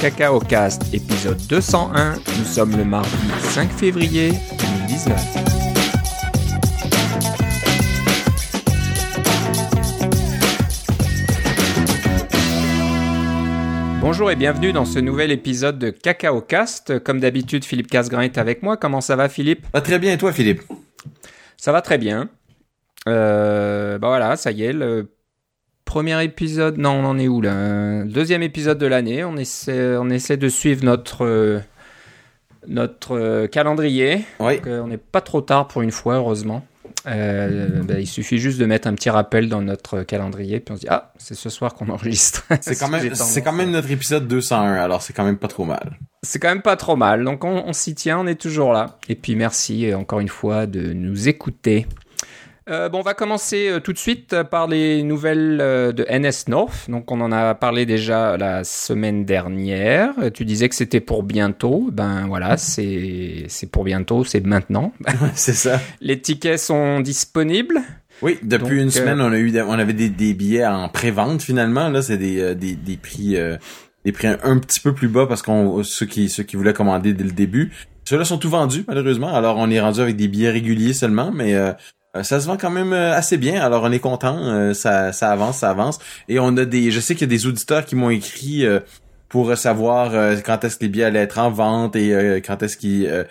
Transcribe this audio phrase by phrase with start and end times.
[0.00, 2.14] Cacao Cast, épisode 201.
[2.38, 3.10] Nous sommes le mardi
[3.40, 4.30] 5 février
[4.86, 5.18] 2019.
[14.00, 17.00] Bonjour et bienvenue dans ce nouvel épisode de Cacao Cast.
[17.00, 18.76] Comme d'habitude, Philippe Casgrain est avec moi.
[18.76, 19.66] Comment ça va, Philippe?
[19.72, 20.62] Va très bien, et toi, Philippe?
[21.56, 22.30] Ça va très bien.
[23.08, 25.10] Euh, bah voilà, ça y est, le
[25.88, 26.76] premier épisode.
[26.76, 28.04] Non, on en est où là?
[28.04, 29.24] Deuxième épisode de l'année.
[29.24, 31.60] On essaie, on essaie de suivre notre euh,
[32.66, 34.24] notre euh, calendrier.
[34.38, 34.60] Oui.
[34.66, 36.62] on n'est pas trop tard pour une fois, heureusement.
[37.06, 40.76] Euh, bah, il suffit juste de mettre un petit rappel dans notre calendrier, puis on
[40.76, 42.44] se dit ah c'est ce soir qu'on enregistre.
[42.60, 45.64] C'est quand même, c'est quand même notre épisode 201, alors c'est quand même pas trop
[45.64, 45.98] mal.
[46.22, 47.24] C'est quand même pas trop mal.
[47.24, 48.98] Donc on, on s'y tient, on est toujours là.
[49.08, 51.86] Et puis merci euh, encore une fois de nous écouter.
[52.68, 56.48] Euh, bon, on va commencer euh, tout de suite par les nouvelles euh, de NS
[56.48, 56.90] North.
[56.90, 60.10] Donc, on en a parlé déjà la semaine dernière.
[60.20, 61.88] Euh, Tu disais que c'était pour bientôt.
[61.92, 64.92] Ben voilà, c'est c'est pour bientôt, c'est maintenant.
[65.34, 65.80] c'est ça.
[66.00, 67.80] les tickets sont disponibles.
[68.22, 70.88] Oui, depuis Donc, une euh, semaine, on a eu, on avait des, des billets en
[70.88, 71.88] pré-vente finalement.
[71.88, 73.56] Là, c'est des, euh, des, des prix, euh,
[74.04, 76.72] des prix un, un petit peu plus bas parce qu'on ceux qui ceux qui voulaient
[76.72, 77.72] commander dès le début.
[78.04, 79.34] Ceux-là sont tout vendus malheureusement.
[79.34, 81.72] Alors on est rendu avec des billets réguliers seulement, mais euh, euh,
[82.22, 83.60] ça se vend quand même euh, assez bien.
[83.62, 84.38] Alors on est content.
[84.38, 85.98] euh, ça, ça avance, ça avance.
[86.28, 88.80] Et on a des, je sais qu'il y a des auditeurs qui m'ont écrit euh,
[89.28, 92.62] pour savoir euh, quand est-ce que les billets allaient être en vente et euh, quand
[92.62, 93.24] est-ce qu'ils euh,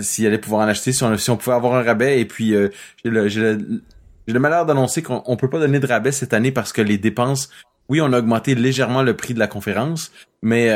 [0.00, 2.20] s'ils allaient pouvoir en acheter, si on, si on pouvait avoir un rabais.
[2.20, 2.68] Et puis euh,
[3.04, 3.82] j'ai le, le,
[4.26, 6.96] le malheur d'annoncer qu'on on peut pas donner de rabais cette année parce que les
[6.96, 7.50] dépenses,
[7.90, 10.70] oui, on a augmenté légèrement le prix de la conférence, mais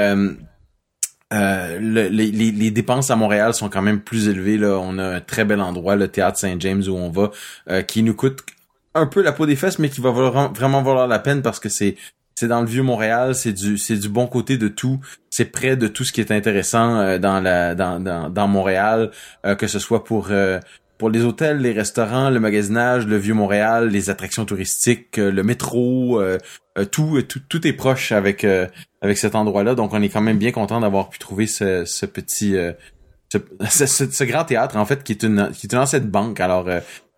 [1.32, 4.58] euh, le- les, dépenses à Montréal sont quand même plus élevées.
[4.58, 4.78] Là.
[4.80, 7.30] On a un très bel endroit, le Théâtre Saint-James où on va,
[7.70, 8.44] euh, qui nous coûte
[8.94, 11.68] un peu la peau des fesses, mais qui va vraiment valoir la peine parce que
[11.68, 11.96] c'est
[12.42, 15.88] dans le vieux Montréal, c'est du c'est du bon côté de tout, c'est près de
[15.88, 19.10] tout ce qui est intéressant euh, dans Montréal,
[19.58, 20.30] que ce soit pour
[20.98, 25.42] pour les hôtels, les restaurants, le magasinage, le vieux Montréal, les attractions touristiques, euh, le
[25.44, 26.38] métro, euh,
[26.78, 28.66] euh, tout, euh, tout tout est proche avec euh,
[29.00, 29.74] avec cet endroit-là.
[29.74, 32.72] Donc on est quand même bien content d'avoir pu trouver ce, ce petit euh,
[33.32, 36.40] ce, ce, grand théâtre en fait qui est une qui est une ancienne banque.
[36.40, 36.68] Alors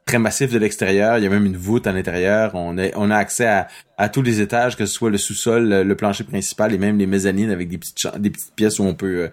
[0.06, 2.54] très massif de l'extérieur, il y a même une voûte à l'intérieur.
[2.54, 5.68] On a on a accès à à tous les étages, que ce soit le sous-sol,
[5.68, 8.94] le, plancher principal et même les mezzanines avec des petites des petites pièces où on
[8.94, 9.30] peut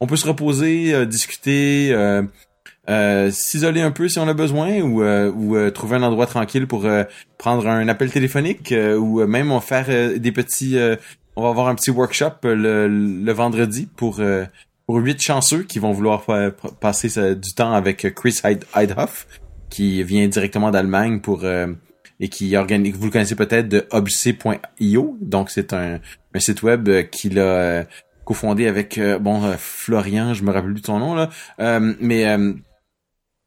[0.00, 1.94] on peut se reposer, discuter,
[2.88, 6.26] euh, s'isoler un peu si on a besoin ou euh, ou euh, trouver un endroit
[6.26, 7.04] tranquille pour euh,
[7.38, 9.86] prendre un appel téléphonique euh, ou même on faire
[10.18, 10.76] des petits
[11.36, 14.20] on va avoir un petit workshop le, le vendredi pour
[14.86, 16.24] pour huit chanceux qui vont vouloir
[16.80, 19.26] passer du temps avec Chris Heid- Heidhoff
[19.68, 25.50] qui vient directement d'Allemagne pour et qui organise vous le connaissez peut-être de obc.io donc
[25.50, 26.00] c'est un,
[26.34, 27.84] un site web qu'il a euh,
[28.24, 31.30] cofondé avec euh, bon Florian je me rappelle plus de son nom là.
[32.00, 32.24] Mais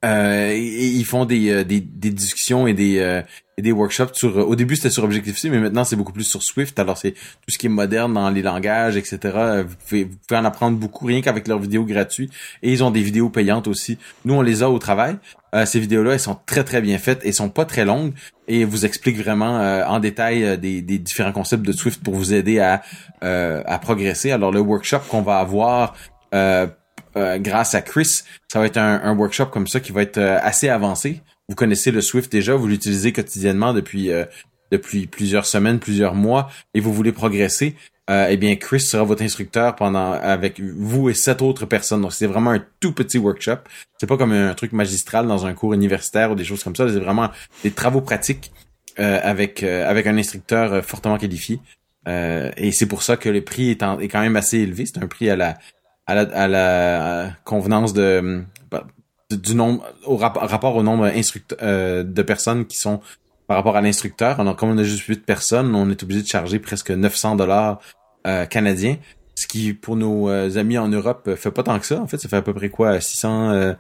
[0.04, 3.22] euh, euh, ils font des, euh, des, des discussions et des, euh,
[3.58, 4.36] et des workshops sur.
[4.38, 6.78] Au début, c'était sur Objective-C, mais maintenant, c'est beaucoup plus sur Swift.
[6.80, 9.20] Alors, c'est tout ce qui est moderne dans les langages, etc.
[9.24, 12.32] Euh, Vous pouvez, vous pouvez en apprendre beaucoup, rien qu'avec leurs vidéos gratuites.
[12.62, 13.98] Et ils ont des vidéos payantes aussi.
[14.26, 15.18] Nous, on les a au travail.
[15.56, 18.14] Euh, ces vidéos-là, elles sont très, très bien faites et sont pas très longues
[18.48, 22.16] et vous expliquent vraiment euh, en détail euh, des, des différents concepts de Swift pour
[22.16, 22.82] vous aider à,
[23.24, 24.32] euh, à progresser.
[24.32, 25.94] Alors, le workshop qu'on va avoir
[27.16, 30.40] euh, grâce à Chris, ça va être un, workshop comme ça qui va être euh,
[30.42, 31.22] assez avancé.
[31.48, 34.26] Vous connaissez le Swift déjà, vous l'utilisez quotidiennement depuis euh,
[34.72, 37.76] depuis plusieurs semaines, plusieurs mois, et vous voulez progresser.
[38.10, 42.02] Eh bien, Chris sera votre instructeur pendant avec vous et sept autres personnes.
[42.02, 43.60] Donc, c'est vraiment un tout petit workshop.
[43.98, 46.90] C'est pas comme un truc magistral dans un cours universitaire ou des choses comme ça.
[46.90, 47.30] C'est vraiment
[47.64, 48.52] des travaux pratiques
[48.98, 51.62] avec avec un instructeur fortement qualifié.
[52.08, 54.86] Et c'est pour ça que le prix est, est quand même assez élevé.
[54.86, 55.58] C'est un prix à la
[56.06, 58.86] à la, la convenance de, bah,
[59.30, 61.10] de- du nombre au rap- rapport au nombre
[61.62, 63.00] euh, de personnes qui sont
[63.48, 64.40] par rapport à l'instructeur.
[64.40, 67.80] Alors comme on a juste 8 personnes, on est obligé de charger presque 900 dollars
[68.28, 68.98] euh, canadiens,
[69.36, 72.00] ce qui pour nos euh, amis en Europe euh, fait pas tant que ça.
[72.02, 73.00] En fait, ça fait à peu près quoi?
[73.02, 73.74] 600 euh,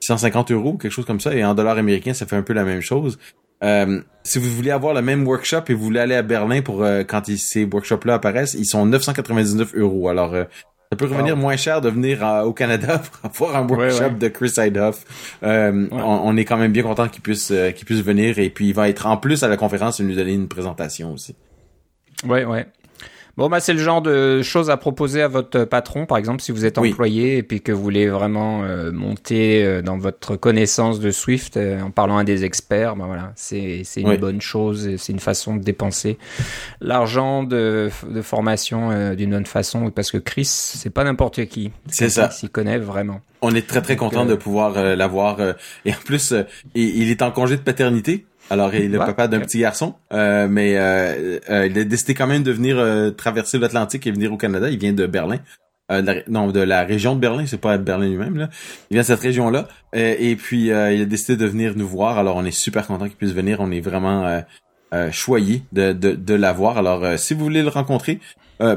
[0.00, 1.34] 650 euros, quelque chose comme ça.
[1.34, 3.18] Et en dollars américains, ça fait un peu la même chose.
[3.64, 6.82] Euh, si vous voulez avoir le même workshop et vous voulez aller à Berlin pour
[6.84, 10.08] euh, quand ces workshops-là apparaissent, ils sont 999 euros.
[10.08, 10.44] Alors euh,
[10.90, 11.40] ça peut revenir Wow.
[11.40, 13.02] moins cher de venir à- au Canada
[13.34, 14.10] pour avoir un workshop ouais.
[14.10, 15.04] de Chris Heidhoff.
[15.42, 18.50] Euh, on, on est quand même bien content qu'il puisse euh, qu'il puisse venir et
[18.50, 21.34] puis il va être en plus à la conférence et nous donner une présentation aussi.
[22.26, 22.66] Ouais, ouais.
[23.36, 26.52] Bon, bah, c'est le genre de choses à proposer à votre patron, par exemple, si
[26.52, 31.00] vous êtes employé et puis que vous voulez vraiment euh, monter euh, dans votre connaissance
[31.00, 32.96] de Swift euh, en parlant à des experts.
[32.96, 34.96] Bah, voilà, c'est c'est une bonne chose.
[34.96, 36.16] C'est une façon de dépenser
[36.80, 41.72] l'argent de, de formation d'une bonne façon, parce que Chris, c'est pas n'importe qui.
[41.88, 42.30] C'est ça.
[42.30, 43.20] S'y connaît vraiment.
[43.42, 45.40] On est très très content de pouvoir l'avoir.
[45.84, 46.32] et en plus,
[46.74, 48.24] il est en congé de paternité.
[48.50, 52.14] Alors, il est le papa d'un petit garçon, euh, mais euh, euh, il a décidé
[52.14, 52.76] quand même de venir
[53.16, 54.70] traverser l'Atlantique et venir au Canada.
[54.70, 55.38] Il vient de Berlin.
[56.28, 58.48] non, de la région de Berlin, c'est pas Berlin lui-même là.
[58.90, 62.18] Il vient de cette région-là, et puis il a décidé de venir nous voir.
[62.18, 63.60] Alors on est super content qu'il puisse venir.
[63.60, 64.42] On est vraiment
[65.10, 66.78] choyé de, de, de l'avoir.
[66.78, 68.20] Alors si vous voulez le rencontrer,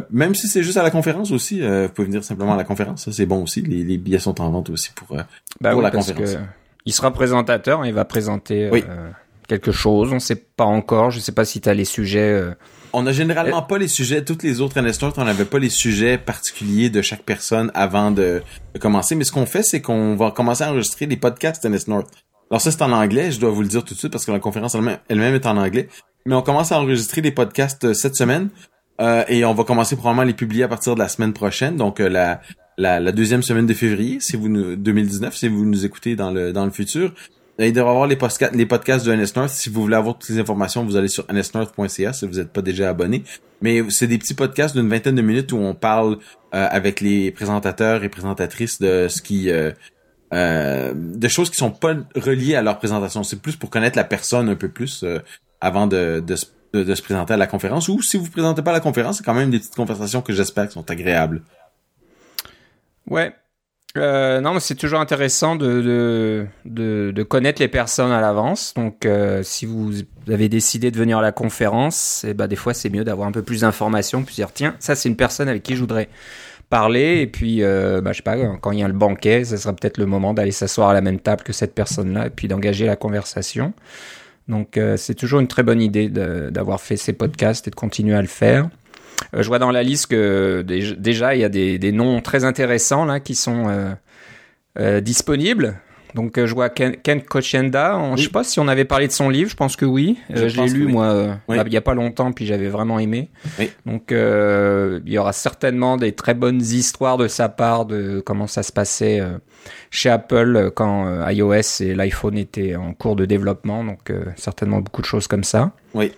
[0.10, 3.10] même si c'est juste à la conférence aussi, vous pouvez venir simplement à la conférence.
[3.12, 3.62] C'est bon aussi.
[3.62, 5.15] Les, les, billets sont en vente aussi pour,
[5.62, 6.38] bah pour la conférence.
[6.86, 8.69] il sera présentateur, il va présenter.
[8.72, 8.83] Oui
[9.50, 10.10] quelque chose.
[10.12, 11.12] On ne sait pas encore.
[11.12, 12.31] Je ne sais pas si tu as les sujets.
[12.31, 12.54] Euh,
[12.94, 14.24] on n'a généralement pas les sujets.
[14.24, 18.42] Toutes les autres NS on n'avait pas les sujets particuliers de chaque personne avant de,
[18.80, 19.16] commencer.
[19.16, 22.10] Mais ce qu'on fait, c'est qu'on va commencer à enregistrer des podcasts NS North.
[22.50, 23.31] Alors ça, c'est en anglais.
[23.31, 25.57] Je dois vous le dire tout de suite parce que la conférence elle-même est en
[25.57, 25.90] anglais.
[26.25, 28.50] Mais on commence à enregistrer des podcasts euh, cette semaine.
[29.01, 31.78] Euh, et on va commencer probablement à les publier à partir de la semaine prochaine,
[31.78, 32.42] donc la,
[32.78, 36.51] la, deuxième semaine de février, si vous nous, 2019, si vous nous écoutez dans le
[36.51, 37.13] dans le futur.
[37.66, 39.50] Il devrait avoir les, podcasts, les podcasts de NS.
[39.50, 42.62] Si vous voulez avoir toutes les informations, vous allez sur nsnorth.ca si vous n'êtes pas
[42.62, 43.24] déjà abonné.
[43.62, 46.20] Mais c'est des petits podcasts d'une vingtaine de minutes où on parle
[46.54, 49.50] euh, avec les présentateurs et présentatrices de ce qui...
[49.50, 49.72] Euh,
[50.32, 53.24] euh, de choses qui sont pas reliées à leur présentation.
[53.24, 55.04] C'est plus pour connaître la personne un peu plus
[55.60, 57.90] avant de, de, de, se présenter à la conférence.
[57.90, 60.22] Ou si vous ne présentez pas à la conférence, c'est quand même des petites conversations
[60.22, 61.42] que j'espère qui sont agréables.
[63.08, 63.34] Ouais,
[63.97, 65.81] euh, non, mais c'est toujours intéressant de,
[66.65, 68.74] de, de, connaître les personnes à l'avance.
[68.75, 69.94] Donc, euh, si vous
[70.27, 73.31] avez décidé de venir à la conférence, eh ben, des fois, c'est mieux d'avoir un
[73.31, 76.07] peu plus d'informations, puis dire, tiens, ça, c'est une personne avec qui je voudrais
[76.69, 77.21] parler.
[77.21, 79.74] Et puis, euh, bah, je sais pas, quand il y a le banquet, ce sera
[79.74, 82.86] peut-être le moment d'aller s'asseoir à la même table que cette personne-là, et puis d'engager
[82.86, 83.74] la conversation.
[84.47, 88.15] Donc, euh, c'est toujours une très bonne idée d'avoir fait ces podcasts et de continuer
[88.15, 88.69] à le faire.
[89.33, 93.06] Euh, je vois dans la liste que déjà il y a des, noms très intéressants
[93.06, 93.92] là qui sont euh,
[94.80, 95.75] euh, disponibles.
[96.16, 98.16] Donc je vois Ken, Ken Kochenda.
[98.16, 99.51] Je sais pas si on avait parlé de son livre.
[99.51, 100.18] Je pense que oui.
[100.31, 103.30] Je, l'ai lu moi il y a pas longtemps puis j'avais vraiment aimé.
[103.86, 108.63] Donc il y aura certainement des très bonnes histoires de sa part de comment ça
[108.63, 109.22] se passait
[109.92, 113.83] chez Apple quand iOS et l'iPhone étaient en cours de développement.
[113.83, 115.74] Donc certainement beaucoup de choses comme ça.
[115.94, 116.12] Oui.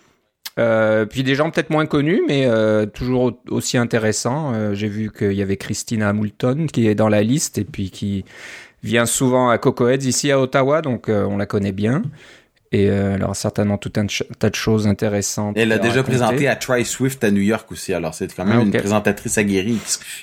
[0.59, 4.53] Euh, puis des gens peut-être moins connus, mais euh, toujours aussi intéressants.
[4.53, 7.89] Euh, j'ai vu qu'il y avait Christina Moulton qui est dans la liste et puis
[7.89, 8.25] qui
[8.83, 12.01] vient souvent à Cocoheads ici à Ottawa, donc on la connaît bien.
[12.73, 14.07] Et elle aura certainement tout un
[14.39, 15.57] tas de choses intéressantes.
[15.57, 18.59] elle a déjà présenté à Try Swift à New York aussi, alors c'est quand même
[18.59, 19.77] ah, une présentatrice aguerrie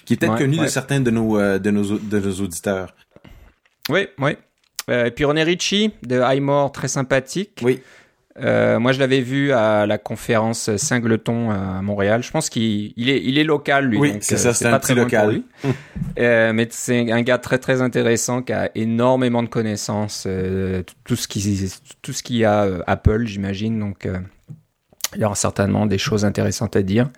[0.06, 2.94] qui, est peut-être connue de certains de nos, de, nos, de nos auditeurs.
[3.90, 4.32] Oui, oui.
[4.88, 7.60] et puis René Ritchie de Highmore, très sympathique.
[7.62, 7.80] Oui.
[8.40, 12.22] Euh, moi, je l'avais vu à la conférence Singleton à Montréal.
[12.22, 13.98] Je pense qu'il est, il est local, lui.
[13.98, 15.42] Oui, c'est ça, euh, c'est un petit local.
[16.18, 20.24] euh, mais c'est un gars très, très intéressant qui a énormément de connaissances.
[20.26, 23.78] Euh, tout ce qui, tout ce qu'il y a euh, Apple, j'imagine.
[23.78, 24.08] Donc,
[25.14, 27.10] il y aura certainement des choses intéressantes à dire.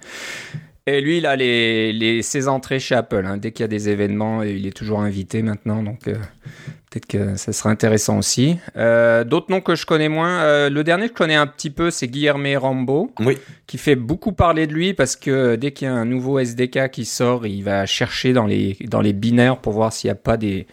[0.97, 3.25] Et lui, il a les, les, ses entrées chez Apple.
[3.27, 3.37] Hein.
[3.37, 5.83] Dès qu'il y a des événements, il est toujours invité maintenant.
[5.83, 6.09] Donc,
[6.91, 8.57] Peut-être que ça sera intéressant aussi.
[8.77, 10.41] Euh, D'autres noms que je connais moins.
[10.41, 13.13] Euh, le dernier que je connais un petit peu, c'est Guillermo Rambo.
[13.21, 13.39] Oui.
[13.69, 16.91] Qui fait beaucoup parler de lui parce que dès qu'il y a un nouveau SDK
[16.91, 20.17] qui sort, il va chercher dans les, dans les binaires pour voir s'il n'y a
[20.17, 20.67] pas des,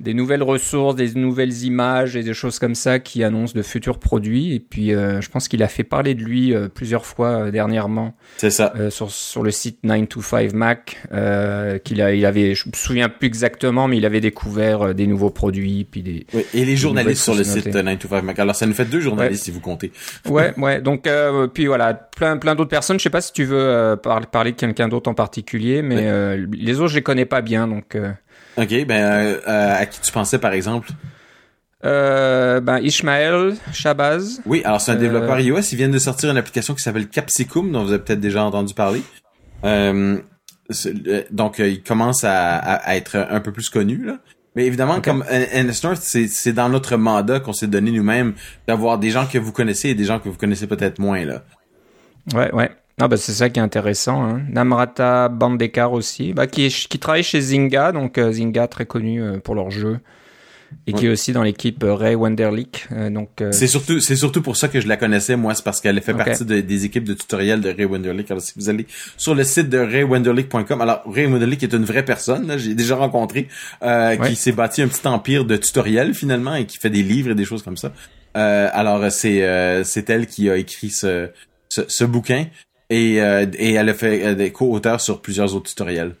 [0.00, 3.98] des nouvelles ressources, des nouvelles images et des choses comme ça qui annoncent de futurs
[3.98, 4.54] produits.
[4.54, 7.50] Et puis, euh, je pense qu'il a fait parler de lui euh, plusieurs fois euh,
[7.50, 8.14] dernièrement.
[8.36, 8.72] C'est ça.
[8.90, 11.02] sur, sur le site 925 Mac,
[11.84, 15.30] qu'il a, il avait, je me souviens plus exactement, mais il avait découvert des nouveaux
[15.30, 16.26] produits, puis des.
[16.32, 18.38] Oui, et les journalistes sur le site 925 Mac.
[18.38, 19.90] Alors, ça nous fait deux journalistes si vous comptez.
[20.28, 20.80] ouais, ouais.
[20.80, 21.08] Donc,
[21.54, 22.98] puis voilà, plein, plein d'autres personnes.
[22.98, 23.96] Je sais pas si tu veux
[24.30, 27.96] parler de quelqu'un d'autre en particulier, mais les autres, je les connais pas bien, donc.
[28.58, 30.90] Ok, ben euh, euh, à qui tu pensais par exemple?
[31.84, 34.40] Euh, ben Ishmael Shabazz.
[34.46, 35.60] Oui, alors c'est un développeur iOS.
[35.70, 38.74] Ils viennent de sortir une application qui s'appelle Capsicum, dont vous avez peut-être déjà entendu
[38.74, 39.02] parler.
[39.62, 44.18] donc il commence à, être un peu plus connu là.
[44.56, 48.34] Mais évidemment, comme NSNorth, c'est dans notre mandat qu'on s'est donné nous-mêmes
[48.66, 51.44] d'avoir des gens que vous connaissez et des gens que vous connaissez peut-être moins là.
[52.34, 52.72] Ouais, ouais.
[53.00, 54.22] Ah bah c'est ça qui est intéressant.
[54.24, 54.42] Hein.
[54.50, 59.38] Namrata Bandekar aussi, bah, qui, qui travaille chez Zynga, donc euh, Zynga très connu euh,
[59.38, 59.98] pour leurs jeux
[60.86, 62.88] et qui est aussi dans l'équipe Ray Wenderlich.
[63.10, 65.98] donc c'est surtout c'est surtout pour ça que je la connaissais moi, c'est parce qu'elle
[66.02, 68.30] fait partie des équipes de tutoriels de Ray Wenderlich.
[68.30, 68.86] Alors si vous allez
[69.16, 73.48] sur le site de raywenderlich.com, alors Ray Wenderlich est une vraie personne, j'ai déjà rencontré,
[74.26, 77.34] qui s'est bâti un petit empire de tutoriels finalement et qui fait des livres et
[77.34, 77.94] des choses comme ça.
[78.34, 81.30] alors c'est c'est elle qui a écrit ce
[81.70, 82.46] ce, ce bouquin
[82.90, 86.14] et et elle a fait des co-auteurs sur plusieurs autres tutoriels.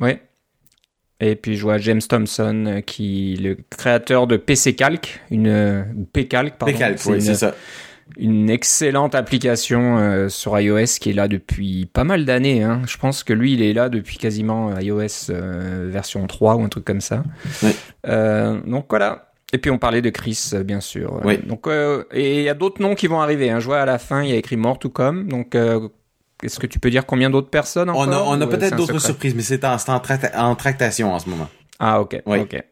[0.00, 0.18] Oui.
[1.20, 5.82] Et puis je vois James Thompson, euh, qui le créateur de PC Calc, une euh,
[6.12, 6.76] P Calc, pardon.
[6.76, 7.54] Calc, oui, c'est ça.
[8.18, 12.62] Une excellente application euh, sur iOS qui est là depuis pas mal d'années.
[12.62, 12.82] Hein.
[12.86, 15.32] Je pense que lui, il est là depuis quasiment iOS
[15.86, 17.22] version 3 ou un truc comme ça.
[17.62, 17.70] Oui.
[18.66, 19.30] donc voilà.
[19.54, 21.20] Et puis on parlait de Chris, bien sûr.
[21.24, 21.38] Oui.
[21.38, 21.68] Donc
[22.12, 23.50] et il y a d'autres noms qui vont arriver.
[23.50, 23.60] Hein.
[23.60, 25.28] Je vois à la fin, il y a écrit More to Come.
[25.28, 25.54] Donc
[26.42, 29.42] est-ce que tu peux dire combien d'autres personnes encore, On a, peut-être d'autres surprises, mais
[29.42, 31.48] c'est en, en, tractation en ce moment.
[31.78, 32.22] Ah, ok.
[32.26, 32.64] ok.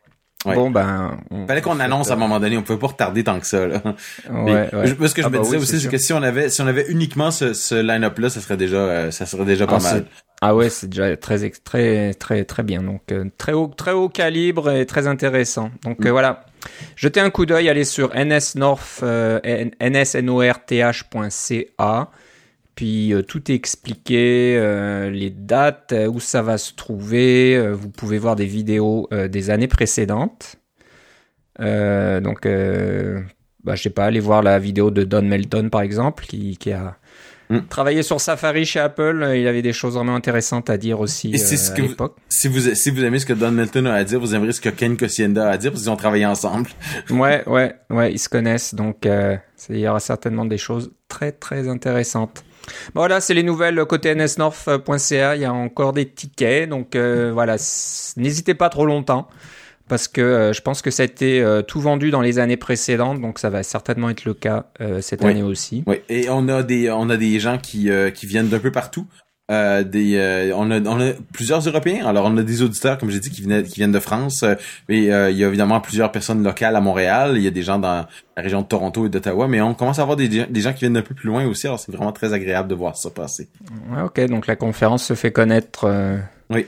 [0.44, 1.18] Bon, ben.
[1.30, 1.46] On...
[1.46, 3.80] Fallait qu'on annonce à un moment donné, on pouvait pas retarder tant que ça, là.
[4.30, 6.60] Ouais, ce que je ah me bah disais aussi, c'est que si on avait, si
[6.60, 9.78] on avait uniquement ce, ce line-up là, ça serait déjà, euh, ça serait déjà pas
[9.78, 10.04] ah, mal.
[10.40, 12.82] Ah ouais, c'est déjà très, très, très, très bien.
[12.82, 15.70] Donc, euh, très haut, très haut calibre et très intéressant.
[15.84, 16.06] Donc, mm.
[16.08, 16.44] euh, voilà.
[16.96, 19.02] Jetez un coup d'œil, allez sur nsnorth,
[19.80, 20.90] nsnorth.ca.
[22.74, 27.70] Puis euh, tout est expliqué, euh, les dates, euh, où ça va se trouver.
[27.72, 30.56] vous pouvez voir des vidéos des années précédentes.
[31.58, 32.46] donc,
[33.64, 36.72] bah, je sais pas, allez voir la vidéo de Don Melton par exemple, qui, qui
[36.72, 36.96] a
[37.56, 37.66] mm.
[37.68, 39.32] travaillé sur Safari chez Apple.
[39.36, 42.16] Il avait des choses vraiment intéressantes à dire aussi à l'époque.
[42.28, 44.60] Si vous, si vous aimez ce que Don Melton a à dire, vous aimerez ce
[44.60, 46.70] que Ken Kosienda a à dire parce qu'ils ont travaillé ensemble.
[47.10, 48.74] ouais, ouais, ouais, ils se connaissent.
[48.74, 49.06] Donc,
[49.68, 52.44] il y aura certainement des choses très, très intéressantes.
[52.94, 55.36] Voilà, c'est les nouvelles côté nsnorth.ca.
[55.36, 57.56] Il y a encore des tickets, donc euh, voilà,
[58.16, 59.28] n'hésitez pas trop longtemps
[59.92, 62.56] parce que euh, je pense que ça a été euh, tout vendu dans les années
[62.56, 64.64] précédentes, donc ça va certainement être le cas
[65.02, 65.84] cette année aussi.
[65.86, 69.06] Oui, et on a des on a des gens qui qui viennent d'un peu partout.
[69.50, 72.06] Euh, des, euh, on, a, on a plusieurs Européens.
[72.06, 74.44] Alors, on a des auditeurs, comme j'ai dit, qui viennent, qui viennent de France.
[74.44, 74.54] Euh,
[74.88, 75.12] mais il y
[75.44, 77.32] a évidemment plusieurs personnes locales à Montréal.
[77.36, 78.06] Il y a des gens dans
[78.36, 79.48] la région de Toronto et d'Ottawa.
[79.48, 81.66] Mais on commence à avoir des, des gens qui viennent d'un peu plus loin aussi.
[81.66, 83.48] Alors, c'est vraiment très agréable de voir ça passer.
[84.02, 85.86] ok, donc la conférence se fait connaître.
[86.48, 86.66] oui.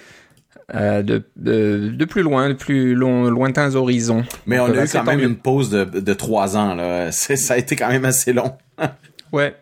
[0.72, 4.24] De, de, plus loin, de plus long, lointains horizons.
[4.46, 6.74] Mais on a eu quand même une pause de, de trois ans.
[6.74, 7.12] Là.
[7.12, 8.52] Ça a été quand même assez long.
[9.32, 9.54] ouais,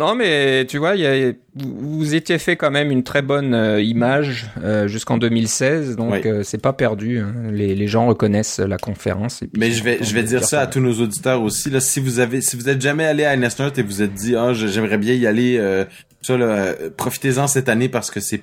[0.00, 3.82] non, mais tu vois, y a, vous étiez fait quand même une très bonne euh,
[3.82, 7.18] image euh, jusqu'en 2016, donc euh, c'est pas perdu.
[7.18, 7.34] Hein.
[7.52, 9.44] Les, les, gens reconnaissent la conférence.
[9.58, 11.68] mais je vais, je vais dire ça à tous nos auditeurs aussi.
[11.68, 14.36] Là, si vous avez, si vous êtes jamais allé à Nestnut et vous êtes dit,
[14.36, 15.62] ah, j'aimerais bien y aller,
[16.22, 16.34] ça,
[16.96, 18.42] profitez-en cette année parce que c'est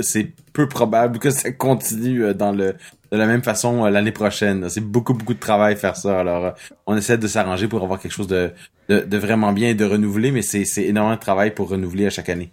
[0.00, 2.74] c'est peu probable que ça continue dans le
[3.12, 4.68] de la même façon euh, l'année prochaine.
[4.68, 6.20] C'est beaucoup, beaucoup de travail faire ça.
[6.20, 6.50] Alors, euh,
[6.86, 8.52] on essaie de s'arranger pour avoir quelque chose de,
[8.88, 12.28] de, vraiment bien et de renouveler, mais c'est énormément de travail pour renouveler à chaque
[12.28, 12.50] année.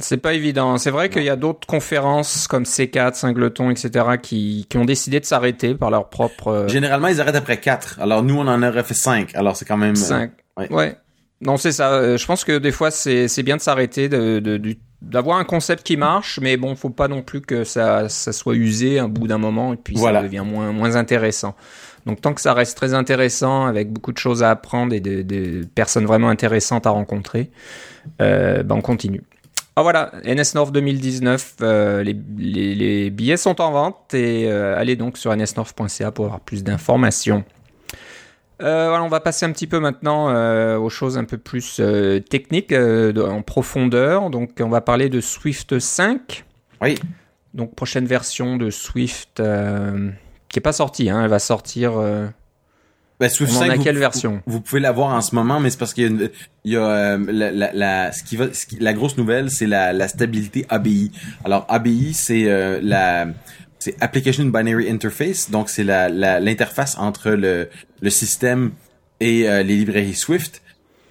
[0.00, 0.78] C'est pas évident.
[0.78, 4.06] C'est vrai qu'il y a d'autres conférences comme C4, Singleton, etc.
[4.22, 6.48] qui, qui ont décidé de s'arrêter par leur propre...
[6.48, 7.98] Euh, Généralement, ils arrêtent après 4.
[8.00, 9.34] Alors, nous, on en aurait fait 5.
[9.34, 9.96] Alors, c'est quand même...
[9.96, 10.30] 5.
[10.70, 10.96] ouais.
[11.40, 12.16] Non, c'est ça.
[12.16, 15.84] Je pense que des fois, c'est bien de s'arrêter de, de, du d'avoir un concept
[15.84, 19.28] qui marche, mais bon, faut pas non plus que ça, ça soit usé un bout
[19.28, 21.54] d'un moment et puis ça devient moins, moins intéressant.
[22.06, 25.60] Donc tant que ça reste très intéressant, avec beaucoup de choses à apprendre et des
[25.74, 27.50] personnes vraiment intéressantes à rencontrer,
[28.20, 29.22] euh, ben on continue.
[29.76, 34.76] Ah voilà, NS North 2019, euh, les, les, les, billets sont en vente et euh,
[34.76, 37.44] allez donc sur nsnorth.ca pour avoir plus d'informations.
[38.60, 41.78] Euh, voilà, on va passer un petit peu maintenant euh, aux choses un peu plus
[41.78, 44.30] euh, techniques, en profondeur.
[44.30, 46.44] Donc, on va parler de Swift 5.
[46.80, 46.98] Oui.
[47.54, 49.42] Donc, prochaine version de Swift
[50.48, 51.10] qui est pas sortie.
[51.10, 51.92] Hein, elle va sortir.
[53.20, 54.42] Ben, Swift 5, a quelle version?
[54.46, 56.30] Vous pouvez la voir en ce moment, mais c'est parce qu'il
[56.64, 58.46] y a, la, la, la, ce qui va,
[58.78, 61.10] la grosse nouvelle, c'est la, la stabilité ABI.
[61.44, 62.44] Alors ABI, c'est
[62.80, 63.26] la
[63.78, 67.68] c'est Application Binary Interface, donc c'est la, l'interface entre le,
[68.00, 68.72] le système
[69.20, 70.62] et euh, les librairies Swift.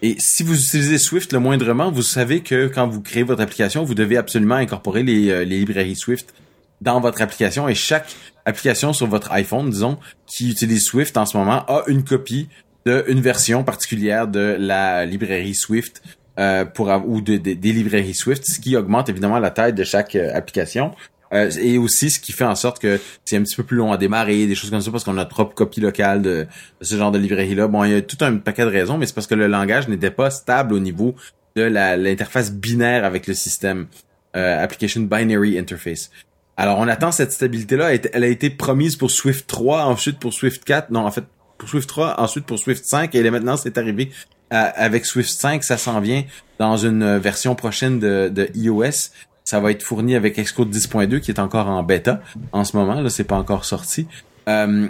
[0.02, 3.84] Et si vous utilisez Swift le moindrement, vous savez que quand vous créez votre application,
[3.84, 6.34] vous devez absolument incorporer les, euh, les librairies Swift
[6.82, 9.98] dans votre application et chaque application sur votre iPhone, disons,
[10.28, 12.48] qui utilise Swift en ce moment, a une copie
[12.86, 16.02] d'une version particulière de la librairie Swift
[16.40, 20.16] euh, pour ou de, des librairies Swift, ce qui augmente évidemment la taille de chaque
[20.16, 20.94] application.
[21.34, 23.92] Euh, et aussi ce qui fait en sorte que c'est un petit peu plus long
[23.92, 26.48] à démarrer, des choses comme ça, parce qu'on a notre propre copie locale de,
[26.82, 27.68] ce genre de librairie-là.
[27.68, 29.88] Bon, il y a tout un paquet de raisons, mais c'est parce que le langage
[29.88, 31.16] n'était pas stable au niveau
[31.56, 33.88] de l'interface binaire avec le système.
[34.36, 36.12] Euh, Application Binary Interface.
[36.58, 37.94] Alors, on attend cette stabilité-là.
[38.14, 40.92] Elle a été promise pour Swift 3, ensuite pour Swift 4.
[40.92, 41.24] Non, en fait,
[41.58, 43.16] pour Swift 3, ensuite pour Swift 5.
[43.16, 44.12] Et là, maintenant, c'est arrivé
[44.50, 45.64] avec Swift 5.
[45.64, 46.24] Ça s'en vient
[46.60, 49.12] dans une version prochaine de, de iOS.
[49.48, 52.20] Ça va être fourni avec Xcode 10.2 qui est encore en bêta
[52.52, 53.00] en ce moment.
[53.00, 54.06] Là, c'est pas encore sorti.
[54.50, 54.90] Euh,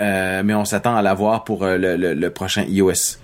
[0.00, 3.18] euh, mais on s'attend à l'avoir pour euh, le, le, prochain iOS.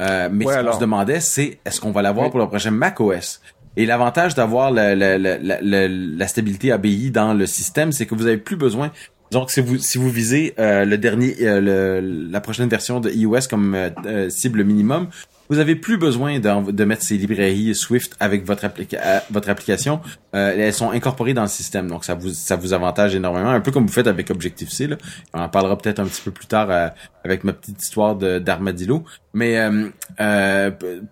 [0.00, 3.42] Euh, mais ce qu'on se demandait, c'est est-ce qu'on va l'avoir pour le prochain macOS?
[3.76, 8.26] Et l'avantage d'avoir la, la, la, la, stabilité ABI dans le système, c'est que vous
[8.26, 8.92] avez plus besoin.
[9.30, 12.00] Donc, si vous si vous visez euh, le dernier, euh,
[12.30, 15.08] la prochaine version de iOS comme euh, cible minimum,
[15.48, 20.00] vous avez plus besoin de, mettre ces librairies Swift avec votre, euh, application.
[20.34, 23.60] Euh, elles sont incorporées dans le système, donc ça vous ça vous avantage énormément, un
[23.60, 24.88] peu comme vous faites avec Objective-C.
[25.32, 26.88] On en parlera peut-être un petit peu plus tard euh,
[27.24, 29.04] avec ma petite histoire d'armadillo.
[29.32, 29.58] Mais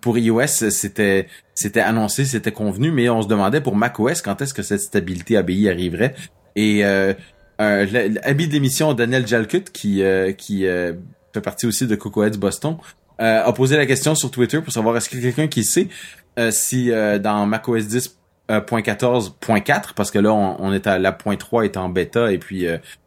[0.01, 4.53] pour iOS, c'était c'était annoncé, c'était convenu, mais on se demandait pour macOS quand est-ce
[4.53, 6.15] que cette stabilité ABI arriverait?
[6.55, 7.13] Et euh,
[7.59, 10.03] l'habit d'émission Daniel Jalkut qui
[10.37, 12.77] qui fait partie aussi de Cocoheads Boston
[13.23, 15.63] euh, a posé la question sur Twitter pour savoir est-ce qu'il y a quelqu'un qui
[15.63, 15.87] sait
[16.37, 17.85] euh, si euh, dans macOS
[18.49, 22.65] 10.14.4 parce que là on, est à la point 3 est en bêta et puis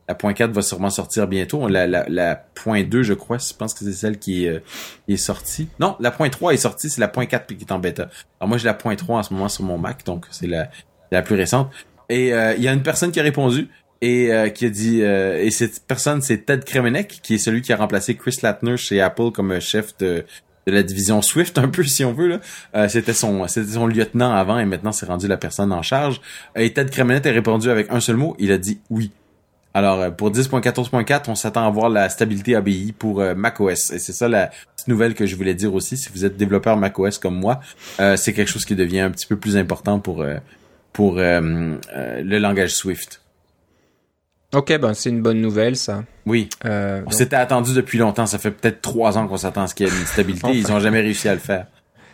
[0.09, 1.69] la point 4 va sûrement sortir bientôt.
[1.69, 4.63] La, la, point 2, je crois, je pense que c'est celle qui est,
[5.09, 5.69] est sortie.
[5.81, 8.09] Non, la point 3 est sortie, c'est la point 4 qui est en bêta.
[8.41, 10.71] Alors moi j'ai la point 3 en ce moment sur mon Mac, donc c'est la,
[11.13, 11.71] la plus récente.
[12.09, 13.69] Et il y a une personne qui a répondu
[14.03, 17.63] et euh, qui a dit euh, et cette personne c'est Ted Kremenek qui est celui
[17.63, 20.25] qui a remplacé Chris Latner chez Apple comme chef de,
[20.67, 22.41] de la division Swift un peu si on veut là.
[22.75, 26.21] Euh, c'était son c'était son lieutenant avant et maintenant c'est rendu la personne en charge.
[26.57, 29.13] Et Ted Kremenek a répondu avec un seul mot il a dit oui.
[29.73, 33.91] Alors pour 10.14.4 on s'attend à voir la stabilité ABI pour macOS.
[33.93, 35.99] Et c'est ça la petite nouvelle que je voulais dire aussi.
[35.99, 37.61] Si vous êtes développeur macOS comme moi
[37.99, 40.25] c'est quelque chose qui devient un petit peu plus important pour
[40.95, 43.21] pour le langage Swift
[44.57, 46.05] Ok, ben c'est une bonne nouvelle ça.
[46.25, 46.49] Oui.
[46.65, 48.25] Euh, on s'était attendu depuis longtemps.
[48.25, 50.49] Ça fait peut-être trois ans qu'on s'attend à ce qu'il y ait une stabilité.
[50.55, 51.67] Ils ont jamais réussi à le faire.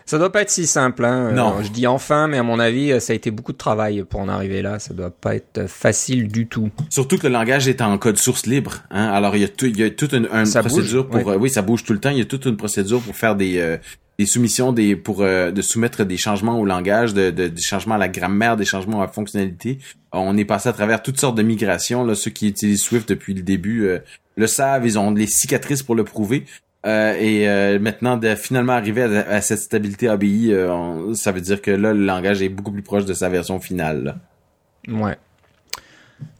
[0.07, 1.05] Ça doit pas être si simple.
[1.05, 1.31] Hein.
[1.31, 1.59] Non.
[1.59, 4.19] Euh, je dis enfin, mais à mon avis, ça a été beaucoup de travail pour
[4.19, 4.81] en arriver là.
[4.81, 6.71] Ça doit pas être facile du tout.
[6.91, 8.83] Surtout que le langage est en code source libre.
[8.91, 9.07] Hein.
[9.13, 11.31] Alors il y a, tout, il y a toute une, procédure pour.
[11.31, 12.11] Euh, oui, ça bouge tout le temps.
[12.11, 13.77] Il y a toute une procédure pour faire des euh,
[14.19, 17.95] des soumissions des pour euh, de soumettre des changements au langage, de, de, des changements
[17.97, 19.79] à la grammaire, des changements à la fonctionnalité.
[20.13, 22.05] On est passé à travers toutes sortes de migrations.
[22.05, 23.99] Là, ceux qui utilisent Swift depuis le début euh,
[24.37, 26.45] le savent, ils ont des cicatrices pour le prouver.
[26.85, 30.53] Euh, et maintenant de finalement arriver à, cette stabilité ABI,
[31.15, 34.17] ça veut dire que là le langage est beaucoup plus proche de sa version finale.
[34.89, 35.17] Ouais.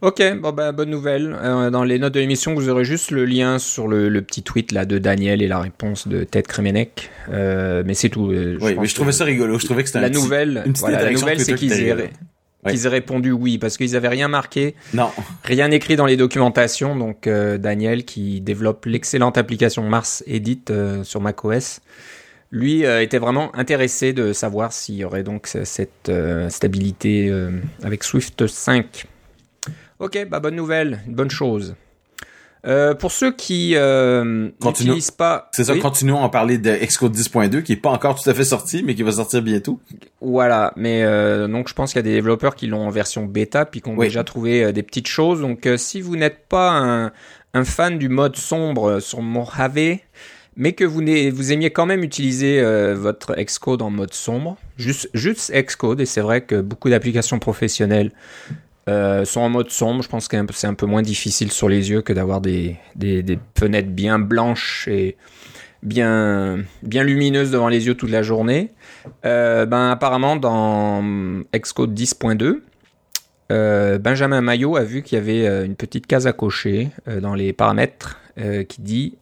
[0.01, 1.35] Ok, bon bah, bonne nouvelle.
[1.41, 4.71] Euh, dans les notes de l'émission, vous aurez juste le lien sur le, petit tweet
[4.71, 7.09] là de Daniel et la réponse de Ted Kremenek.
[7.29, 8.31] Euh, mais c'est tout.
[8.31, 9.57] Euh, oui, mais je trouvais ça rigolo.
[9.59, 10.63] Je trouvais que c'était la nouvelle.
[10.87, 12.09] la nouvelle, c'est qu'ils aient,
[12.67, 14.75] qu'ils aient répondu oui parce qu'ils avaient rien marqué.
[14.93, 15.09] Non.
[15.43, 16.95] Rien écrit dans les documentations.
[16.95, 20.65] Donc Daniel qui développe l'excellente application Mars Edit
[21.03, 21.79] sur macOS
[22.51, 26.11] lui était vraiment intéressé de savoir s'il y aurait donc cette
[26.49, 27.33] stabilité
[27.83, 29.07] avec Swift 5.
[29.99, 31.75] Ok, bah bonne nouvelle, une bonne chose.
[32.65, 35.49] Euh, pour ceux qui euh, n'utilisent pas...
[35.51, 38.45] C'est ça, continuons à parler de Xcode 10.2 qui est pas encore tout à fait
[38.45, 39.81] sorti, mais qui va sortir bientôt.
[40.21, 43.25] Voilà, mais euh, donc je pense qu'il y a des développeurs qui l'ont en version
[43.25, 45.41] bêta, puis qui ont déjà trouvé des petites choses.
[45.41, 47.11] Donc si vous n'êtes pas un,
[47.53, 49.97] un, fan du mode sombre sur Mojave,
[50.55, 51.01] mais que vous,
[51.33, 56.21] vous aimiez quand même utiliser votre Xcode en mode sombre, juste, juste Xcode, et c'est
[56.21, 58.11] vrai que beaucoup d'applications professionnelles
[58.89, 60.03] euh, sont en mode sombre.
[60.03, 63.39] Je pense que c'est un peu moins difficile sur les yeux que d'avoir des, des,
[63.57, 65.15] fenêtres bien blanches et
[65.83, 68.71] bien, bien lumineuses devant les yeux toute la journée.
[69.25, 71.01] Euh, ben, apparemment, dans
[71.55, 72.59] Xcode 10.2,
[73.51, 76.89] euh, Benjamin Maillot a vu qu'il y avait une petite case à cocher
[77.21, 78.19] dans les paramètres
[78.67, 79.15] qui dit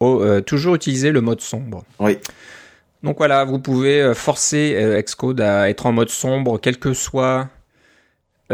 [0.00, 1.84] oh, toujours utiliser le mode sombre.
[2.00, 2.18] Oui.
[3.04, 7.48] Donc voilà, vous pouvez forcer Xcode à être en mode sombre, quel que soit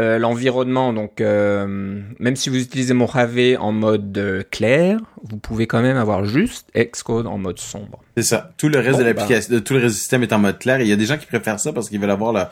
[0.01, 5.67] euh, l'environnement, donc euh, même si vous utilisez Mojave en mode euh, clair, vous pouvez
[5.67, 7.99] quand même avoir juste Xcode en mode sombre.
[8.17, 8.51] C'est ça.
[8.57, 9.61] Tout le reste de l'application, bah.
[9.61, 10.81] tout le reste du système est en mode clair.
[10.81, 12.51] il y a des gens qui préfèrent ça parce qu'ils veulent avoir la,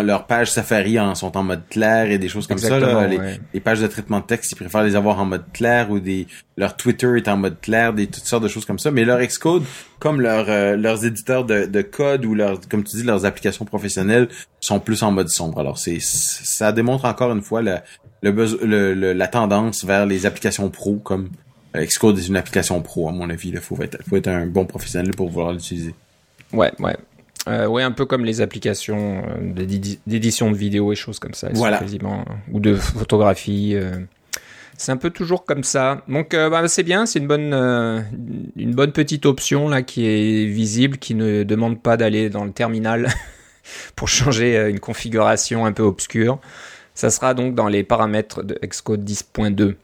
[0.00, 2.78] leurs pages Safari en, sont en mode clair et des choses comme ça.
[2.78, 3.08] Là.
[3.52, 6.26] Les, pages de traitement de texte, ils préfèrent les avoir en mode clair ou des
[6.56, 8.90] leur Twitter est en mode clair, des toutes sortes de choses comme ça.
[8.90, 9.64] Mais leur Xcode,
[9.98, 13.64] comme leur, euh, leurs éditeurs de, de, code ou leurs, comme tu dis, leurs applications
[13.64, 14.28] professionnelles
[14.60, 15.60] sont plus en mode sombre.
[15.60, 17.82] Alors c'est ça démontre encore une fois la,
[18.22, 21.28] le, la tendance vers les applications pro comme
[21.76, 23.50] euh, Xcode est une application pro à mon avis.
[23.50, 25.94] Il faut être, faut être un bon professionnel pour vouloir l'utiliser.
[26.52, 26.96] Ouais, ouais.
[27.48, 29.64] Euh, ouais, un peu comme les applications euh,
[30.06, 31.48] d'édition de vidéos et choses comme ça.
[31.54, 31.78] Voilà.
[31.78, 33.72] Quasiment, ou de photographie.
[33.74, 33.96] euh.
[34.78, 36.02] C'est un peu toujours comme ça.
[36.08, 38.00] Donc euh, bah, c'est bien, c'est une bonne, euh,
[38.56, 42.52] une bonne petite option là qui est visible, qui ne demande pas d'aller dans le
[42.52, 43.08] terminal
[43.96, 46.38] pour changer euh, une configuration un peu obscure.
[46.94, 49.74] Ça sera donc dans les paramètres de Xcode 10.2.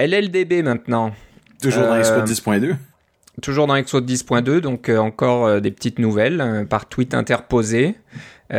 [0.00, 1.12] LLDB maintenant.
[1.62, 2.76] Toujours dans Euh, Xcode 10.2.
[3.42, 7.94] Toujours dans Xcode 10.2, donc euh, encore euh, des petites nouvelles euh, par tweet interposé.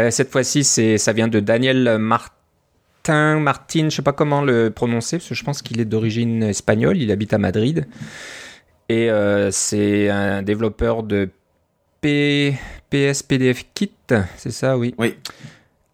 [0.09, 5.27] Cette fois-ci, ça vient de Daniel Martin, Martin, je sais pas comment le prononcer, parce
[5.27, 7.87] que je pense qu'il est d'origine espagnole, il habite à Madrid.
[8.87, 9.09] Et
[9.51, 11.29] c'est un développeur de
[11.99, 12.55] P...
[12.89, 13.91] PS PDF Kit,
[14.37, 14.95] c'est ça, oui.
[14.97, 15.17] Oui.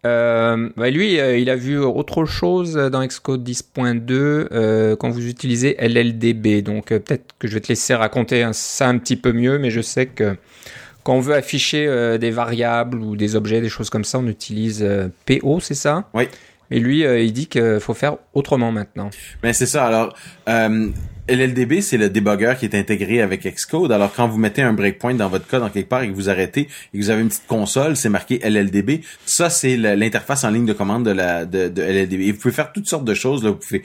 [0.07, 5.75] Euh, lui, euh, il a vu autre chose dans Xcode 10.2 euh, quand vous utilisez
[5.79, 6.61] LLDB.
[6.61, 9.81] Donc peut-être que je vais te laisser raconter ça un petit peu mieux, mais je
[9.81, 10.35] sais que
[11.03, 14.85] quand on veut afficher des variables ou des objets, des choses comme ça, on utilise
[15.25, 16.09] PO, c'est ça?
[16.13, 16.27] Oui.
[16.71, 19.09] Mais lui, euh, il dit qu'il faut faire autrement maintenant.
[19.43, 19.85] Mais c'est ça.
[19.85, 20.15] Alors,
[20.49, 20.89] euh,
[21.29, 23.91] LLDB, c'est le debugger qui est intégré avec Xcode.
[23.91, 26.29] Alors, quand vous mettez un breakpoint dans votre code en quelque part et que vous
[26.29, 26.61] arrêtez
[26.93, 29.01] et que vous avez une petite console, c'est marqué LLDB.
[29.25, 32.21] Ça, c'est l'interface en ligne de commande de la de, de LLDB.
[32.27, 33.43] Et vous pouvez faire toutes sortes de choses.
[33.43, 33.51] Là.
[33.51, 33.79] Vous pouvez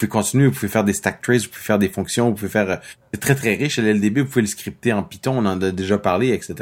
[0.00, 2.34] vous pouvez continuer, vous pouvez faire des stack traces, vous pouvez faire des fonctions, vous
[2.36, 2.70] pouvez faire...
[2.70, 2.76] euh,
[3.12, 4.20] C'est très, très riche, LLDB.
[4.20, 6.54] Vous pouvez le scripter en Python, on en a déjà parlé, etc.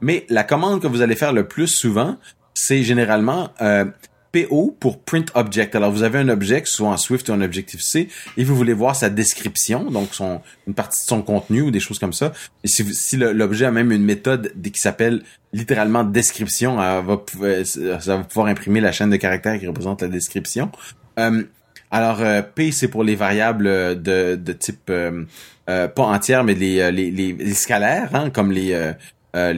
[0.00, 2.18] Mais la commande que vous allez faire le plus souvent,
[2.54, 3.84] c'est généralement euh,
[4.32, 5.74] PO pour print object.
[5.76, 8.96] Alors vous avez un objet, soit en Swift ou en Objective-C, et vous voulez voir
[8.96, 12.32] sa description, donc son une partie de son contenu ou des choses comme ça.
[12.64, 16.78] Et si, l'objet a même une méthode qui s'appelle littéralement description,
[17.18, 20.70] pou- euh, ça va pouvoir imprimer la chaîne de caractères qui représente la description.
[21.18, 21.42] Euh,
[21.90, 25.24] alors euh, P c'est pour les variables euh, de, type euh,
[25.68, 27.10] euh, pas entières mais les, euh, les,
[27.52, 28.92] scalaires, hein, comme les, euh,
[29.36, 29.52] euh,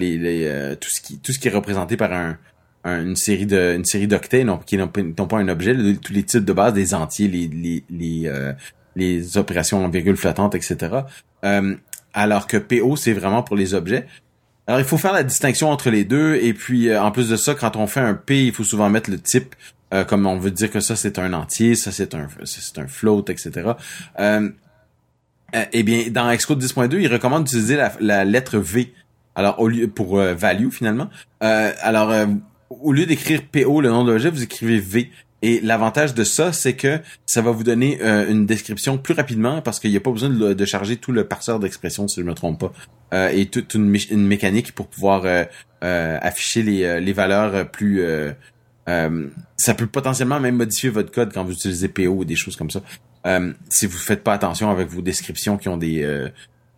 [0.49, 0.91] euh, tout
[1.33, 2.37] ce qui est représenté par un-
[2.85, 5.75] une série de une série d'octets qui n'ont pas un objet.
[5.97, 8.53] Tous les types de base des entiers les les les, euh,
[8.95, 11.01] les opérations en virgule flottante etc
[11.45, 11.75] Euh,
[12.13, 14.07] alors que PO c'est vraiment pour les objets.
[14.67, 16.37] Alors il faut faire la distinction entre les deux.
[16.37, 18.91] Et puis euh, en plus de ça quand on fait un P il faut souvent
[18.91, 19.55] mettre le type
[19.93, 22.89] euh, comme on veut dire que ça c'est un entier ça c'est un c'est un
[22.89, 23.73] float etc
[24.19, 24.51] euh,
[25.55, 28.93] euh, eh bien, dans Xcode 10.2, il recommande d'utiliser la, la lettre V.
[29.37, 31.09] Alors, au lieu pour value finalement.
[31.41, 32.13] Alors,
[32.83, 35.11] au lieu d'écrire PO le nom de l'objet, vous écrivez V.
[35.43, 39.61] Et l'avantage de ça, c'est que ça va vous donner euh, une description plus rapidement
[39.61, 42.33] parce qu'il n'y a pas besoin de, charger tout le parseur d'expression, si je me
[42.35, 42.73] trompe pas,
[43.13, 45.45] Euh, et toute une, mé- une mécanique pour pouvoir euh,
[45.85, 48.03] euh, afficher les, les valeurs plus.
[48.87, 52.71] ça peut potentiellement même modifier votre code quand vous utilisez PO ou des choses comme
[52.71, 52.81] ça.
[53.69, 56.03] Si vous faites pas attention avec vos descriptions qui ont des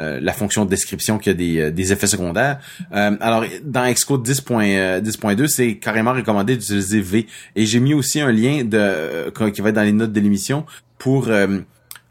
[0.00, 2.58] euh, euh, la fonction de description qui a des, euh, des effets secondaires.
[2.92, 7.26] Euh, alors dans Xcode 10.2, 10.2, c'est carrément recommandé d'utiliser V.
[7.54, 10.20] Et j'ai mis aussi un lien de euh, qui va être dans les notes de
[10.20, 10.66] l'émission
[10.98, 11.60] pour euh,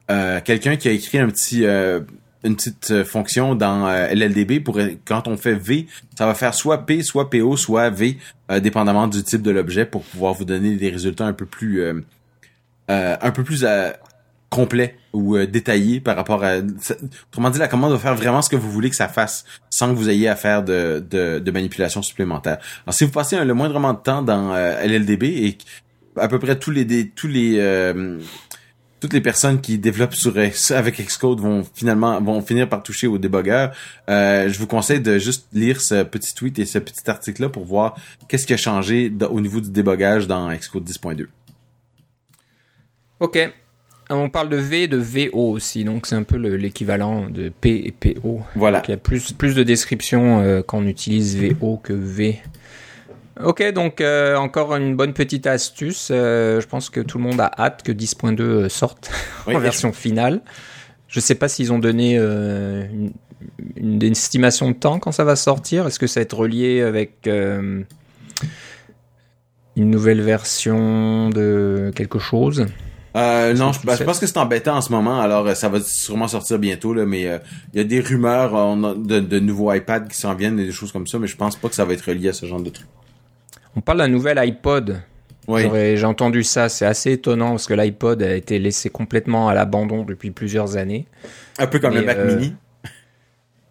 [0.10, 2.00] euh, quelqu'un qui a écrit un petit euh,
[2.44, 6.36] une petite euh, fonction dans euh, LLDB pour euh, quand on fait V, ça va
[6.36, 8.18] faire soit P, soit PO, soit V,
[8.52, 11.82] euh, dépendamment du type de l'objet pour pouvoir vous donner des résultats un peu plus
[11.82, 12.02] euh,
[12.92, 13.90] euh, un peu plus euh,
[14.56, 16.56] complet ou euh, détaillé par rapport à
[17.30, 19.90] autrement dit la commande va faire vraiment ce que vous voulez que ça fasse sans
[19.92, 22.58] que vous ayez à faire de, de, de manipulation supplémentaire.
[22.86, 25.58] Alors si vous passez un- le moindrement de temps dans euh, LLDB et
[26.20, 28.20] à peu près tous les tous les euh,
[29.02, 33.08] toutes les personnes qui développent sur X- avec Xcode vont finalement vont finir par toucher
[33.08, 33.68] au débugger.
[34.10, 37.50] Euh, je vous conseille de juste lire ce petit tweet et ce petit article là
[37.50, 37.96] pour voir
[38.28, 41.28] qu'est-ce qui a changé au niveau du débogage dans Xcode 10.2.
[43.20, 43.38] Ok.
[44.10, 47.50] On parle de V et de VO aussi, donc c'est un peu le- l'équivalent de
[47.50, 48.42] P et PO.
[48.56, 48.80] Voilà.
[48.80, 52.40] Donc il y a plus, plus de descriptions euh, quand on utilise VO que V.
[53.44, 56.10] Ok, donc euh, encore une bonne petite astuce.
[56.12, 59.12] Euh, je pense que tout le monde a hâte que 10.2 sorte
[59.48, 60.42] Oui, en version finale.
[61.08, 63.12] Je sais pas s'ils ont donné euh, une,
[63.76, 65.88] une estimation de temps quand ça va sortir.
[65.88, 67.82] Est-ce que ça va être relié avec euh,
[69.76, 72.68] une nouvelle version de quelque chose?
[73.16, 75.22] Euh, non, je, pense que c'est embêtant en ce moment.
[75.22, 77.38] Alors, euh, ça va sûrement sortir bientôt, là, mais euh,
[77.74, 80.60] il y a des rumeurs euh, on a de, de nouveaux iPads qui s'en viennent
[80.60, 82.34] et des choses comme ça, mais je pense pas que ça va être relié à
[82.34, 82.88] ce genre de truc.
[83.78, 85.02] On parle d'un nouvel iPod.
[85.48, 85.62] Oui.
[85.96, 90.04] J'ai entendu ça, c'est assez étonnant parce que l'iPod a été laissé complètement à l'abandon
[90.04, 91.06] depuis plusieurs années.
[91.60, 92.56] Un peu comme Mais, le Mac Mini.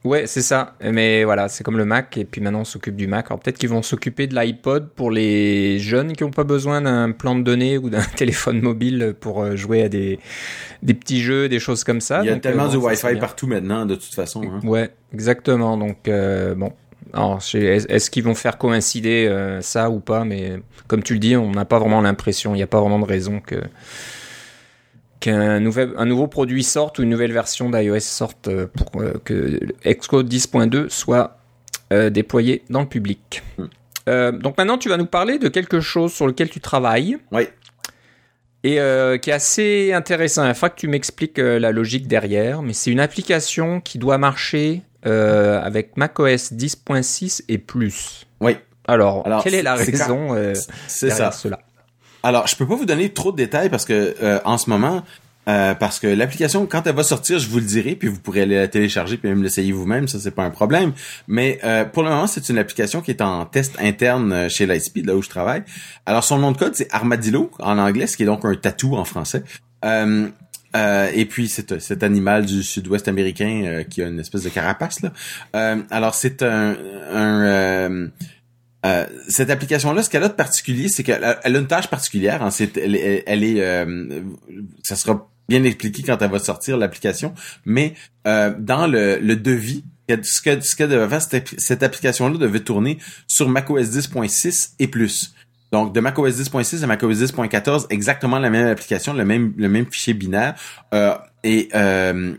[0.04, 0.74] Ouais, c'est ça.
[0.82, 3.26] Mais voilà, c'est comme le Mac et puis maintenant on s'occupe du Mac.
[3.30, 7.10] Alors peut-être qu'ils vont s'occuper de l'iPod pour les jeunes qui n'ont pas besoin d'un
[7.12, 10.18] plan de données ou d'un téléphone mobile pour euh, jouer à des,
[10.82, 12.20] des petits jeux, des choses comme ça.
[12.22, 14.42] Il y a Donc, tellement euh, bon, ça, Wi-Fi partout maintenant, de toute façon.
[14.42, 14.60] hein.
[14.62, 15.78] Ouais, exactement.
[15.78, 16.72] Donc euh, bon,
[17.14, 20.24] Alors, est-ce qu'ils vont faire coïncider euh, ça ou pas?
[20.24, 22.98] Mais comme tu le dis, on n'a pas vraiment l'impression, il n'y a pas vraiment
[22.98, 23.56] de raison que
[25.24, 29.20] qu'un nouvel, un nouveau produit sorte ou une nouvelle version d'iOS sorte euh, pour euh,
[29.24, 31.38] que Xcode 10.2 soit
[32.10, 33.44] déployé dans le public.
[33.56, 34.38] Hmm.
[34.40, 37.18] donc maintenant, tu vas nous parler de quelque chose sur lequel tu travailles.
[37.30, 37.46] Oui.
[38.64, 38.80] Et
[39.20, 40.44] qui est assez intéressant.
[40.48, 44.82] Il faut que tu m'expliques la logique derrière, mais c'est une application qui doit marcher
[45.06, 48.26] euh, avec macOS 10.6 et plus.
[48.40, 48.56] Oui.
[48.86, 50.54] Alors, quelle est la raison euh,
[50.88, 51.30] c'est ça.
[51.30, 51.58] cela?
[52.24, 55.02] Alors, je peux pas vous donner trop de détails parce que euh, en ce moment,
[55.46, 58.40] euh, parce que l'application, quand elle va sortir, je vous le dirai, puis vous pourrez
[58.40, 60.94] aller la télécharger puis même l'essayer vous-même, ça c'est pas un problème.
[61.28, 65.04] Mais euh, pour le moment, c'est une application qui est en test interne chez Lightspeed,
[65.04, 65.64] là où je travaille.
[66.06, 68.96] Alors son nom de code c'est Armadillo en anglais, ce qui est donc un tatou
[68.96, 69.44] en français.
[69.84, 70.28] Euh,
[70.76, 74.48] euh, et puis c'est cet animal du sud-ouest américain euh, qui a une espèce de
[74.48, 75.12] carapace là.
[75.54, 76.76] Euh, alors c'est un,
[77.12, 78.08] un
[79.28, 82.42] cette application-là, ce qu'elle a de particulier, c'est qu'elle a, une tâche particulière.
[82.42, 82.94] Hein, elle,
[83.44, 83.86] est,
[84.82, 87.94] ça sera bien expliqué quand elle va sortir l'application, mais
[88.24, 90.42] dans le, devis, ce
[90.76, 95.34] que devait faire cette, application-là devait tourner sur macOS 10.6 et plus.
[95.74, 99.86] Donc, de macOS 10.6 à macOS 10.14, exactement la même application, le même, le même
[99.90, 100.54] fichier binaire,
[100.92, 102.34] euh, et euh,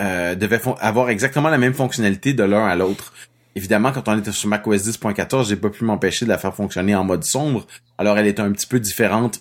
[0.00, 3.12] euh, devait avoir exactement la même fonctionnalité de l'un à l'autre.
[3.58, 6.94] Évidemment, quand on était sur macOS 10.14, j'ai pas pu m'empêcher de la faire fonctionner
[6.94, 7.66] en mode sombre.
[7.98, 9.40] Alors, elle est un petit peu différente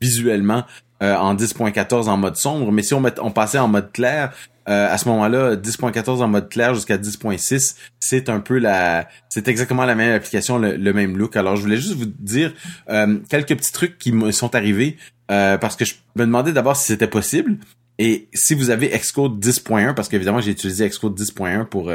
[0.00, 0.62] visuellement
[1.02, 4.32] euh, en 10.14 en mode sombre, mais si on, met, passait en mode clair,
[4.68, 9.48] euh, à ce moment-là, 10.14 en mode clair jusqu'à 10.6, c'est un peu la, c'est
[9.48, 11.34] exactement la même application, le, même look.
[11.34, 12.54] Alors, je voulais juste vous dire
[12.90, 16.86] euh, quelques petits trucs qui me sont arrivés parce que je me demandais d'abord si
[16.86, 17.56] c'était possible
[17.98, 21.92] et si vous avez Xcode 10.1, parce qu'évidemment j'ai utilisé Xcode 10.1 pour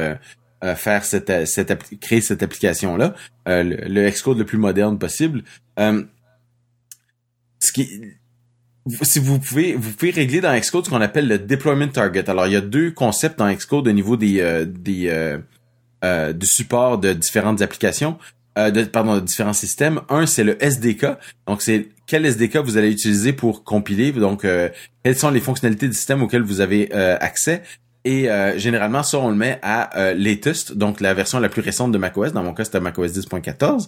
[0.76, 3.14] faire cette, cette créer cette application là,
[3.46, 5.44] le, le, Xcode le plus moderne possible.
[5.78, 7.90] ce qui
[9.02, 12.30] si vous pouvez vous pouvez régler dans Xcode ce qu'on appelle le deployment target.
[12.30, 15.38] Alors il y a deux concepts dans Xcode au niveau des euh, des euh,
[16.04, 18.18] euh, du support de différentes applications,
[18.58, 20.02] euh, de, pardon, de différents systèmes.
[20.10, 21.06] Un c'est le SDK.
[21.48, 24.12] Donc c'est quel SDK vous allez utiliser pour compiler.
[24.12, 24.68] Donc euh,
[25.04, 27.64] quelles sont les fonctionnalités du système auxquelles vous avez accès.
[28.06, 31.98] Et généralement, ça, on le met à latest, donc la version la plus récente de
[31.98, 32.34] macOS.
[32.34, 33.88] Dans mon cas, c'était macOS 10.14.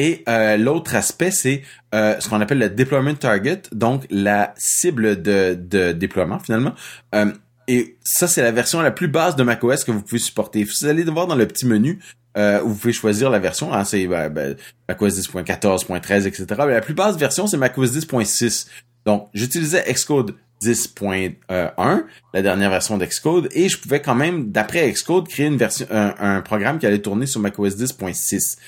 [0.00, 1.62] Et euh, l'autre aspect, c'est
[1.94, 6.72] euh, ce qu'on appelle le deployment target, donc la cible de, de déploiement finalement.
[7.14, 7.30] Euh,
[7.68, 10.64] et ça, c'est la version la plus basse de macOS que vous pouvez supporter.
[10.64, 12.00] Vous allez voir dans le petit menu
[12.34, 13.74] où vous pouvez choisir la version.
[13.74, 14.56] Hein, c'est ben, ben,
[14.88, 16.46] macOS 10.14.13, etc.
[16.60, 18.68] Mais la plus basse version, c'est macOS 10.6.
[19.04, 25.28] Donc, j'utilisais Xcode 10.1, la dernière version d'Xcode, et je pouvais quand même, d'après Xcode,
[25.28, 28.58] créer une version, un, programme qui allait tourner sur macOS 10.6.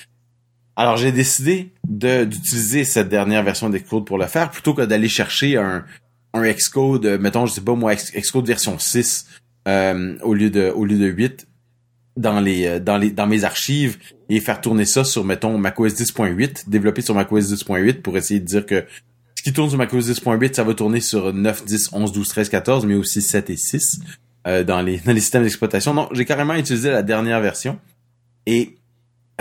[0.75, 5.57] Alors j'ai décidé d'utiliser cette dernière version d'Xcode pour le faire plutôt que d'aller chercher
[5.57, 5.85] un,
[6.33, 9.27] un Xcode, euh, mettons, je sais pas moi, Xcode version 6
[9.67, 11.47] euh, au lieu de au lieu de 8
[12.17, 13.97] dans les euh, dans les dans mes archives
[14.29, 18.45] et faire tourner ça sur mettons macOS 10.8, développer sur macOS 10.8 pour essayer de
[18.45, 18.83] dire que
[19.43, 22.47] ce qui tourne sur macOS 10.8, ça va tourner sur 9, 10, 11, 12, 13,
[22.47, 23.99] 14, mais aussi 7 et 6
[24.47, 25.93] euh, dans les dans les systèmes d'exploitation.
[25.93, 27.77] Donc j'ai carrément utilisé la dernière version
[28.45, 28.77] et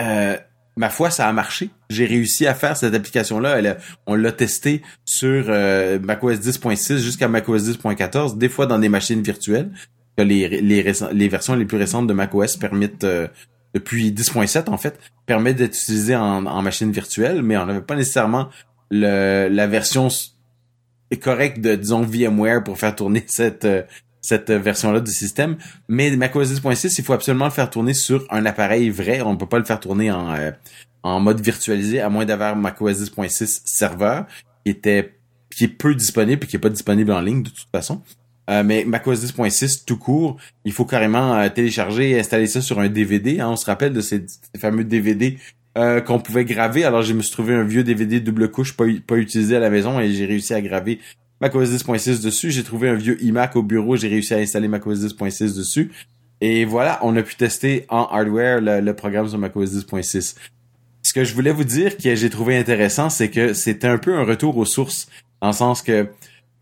[0.00, 0.36] euh,
[0.76, 1.70] ma foi, ça a marché.
[1.88, 3.76] J'ai réussi à faire cette application-là.
[4.08, 9.22] on l'a testé sur euh, macOS 10.6 jusqu'à macOS 10.14, des fois dans des machines
[9.22, 9.70] virtuelles.
[10.18, 13.28] Les, les, les versions les plus récentes de macOS permettent, euh,
[13.72, 17.94] depuis 10.7 en fait, permettent d'être utilisées en, en machine virtuelle, mais on n'avait pas
[17.94, 18.48] nécessairement
[19.00, 20.08] la version
[21.16, 23.82] correcte de, disons, VMware pour faire tourner cette, euh,
[24.20, 25.56] cette version-là du système.
[25.88, 29.20] Mais macOS 10.6, il faut absolument le faire tourner sur un appareil vrai.
[29.22, 30.50] On ne peut pas le faire tourner en, euh,
[31.02, 34.26] en mode virtualisé, à moins d'avoir macOS 10.6 serveur,
[34.64, 35.14] qui était
[35.54, 38.00] qui est peu disponible et qui est pas disponible en ligne de toute façon.
[38.48, 42.80] Euh, mais macOS 10.6 tout court, il faut carrément euh, télécharger et installer ça sur
[42.80, 43.40] un DVD.
[43.40, 43.50] Hein.
[43.50, 44.24] On se rappelle de ces,
[44.58, 45.38] fameux DVD
[45.74, 46.84] qu'on pouvait graver.
[46.84, 49.70] Alors je me suis trouvé un vieux DVD double couche pas, pas utilisé à la
[49.70, 50.98] maison et j'ai réussi à graver
[51.42, 52.50] macOS 10.6 dessus.
[52.50, 55.90] J'ai trouvé un vieux iMac au bureau, j'ai réussi à installer macOS 10.6 dessus.
[56.40, 60.36] Et voilà, on a pu tester en hardware le, programme sur macOS 10.6.
[61.02, 64.14] Ce que je voulais vous dire que j'ai trouvé intéressant, c'est que c'était un peu
[64.14, 65.08] un retour aux sources,
[65.40, 66.08] dans le sens que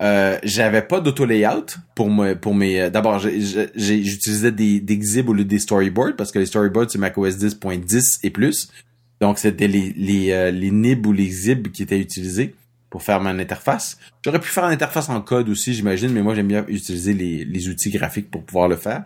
[0.03, 5.29] euh, j'avais pas d'auto layout pour moi pour mes euh, d'abord j'utilisais des des xib
[5.29, 8.71] au lieu des storyboards parce que les storyboards c'est macOS 10.10 et plus
[9.21, 12.55] donc c'était les les euh, les nib ou les xib qui étaient utilisés
[12.89, 13.99] pour faire mon interface.
[14.25, 17.45] J'aurais pu faire une interface en code aussi, j'imagine, mais moi j'aime bien utiliser les,
[17.45, 19.05] les outils graphiques pour pouvoir le faire.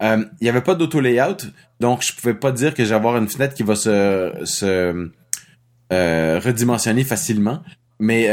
[0.00, 1.48] il y avait pas d'auto layout,
[1.80, 5.10] donc je pouvais pas dire que j'ai avoir une fenêtre qui va se, se
[5.90, 7.62] redimensionner facilement.
[7.98, 8.28] Mais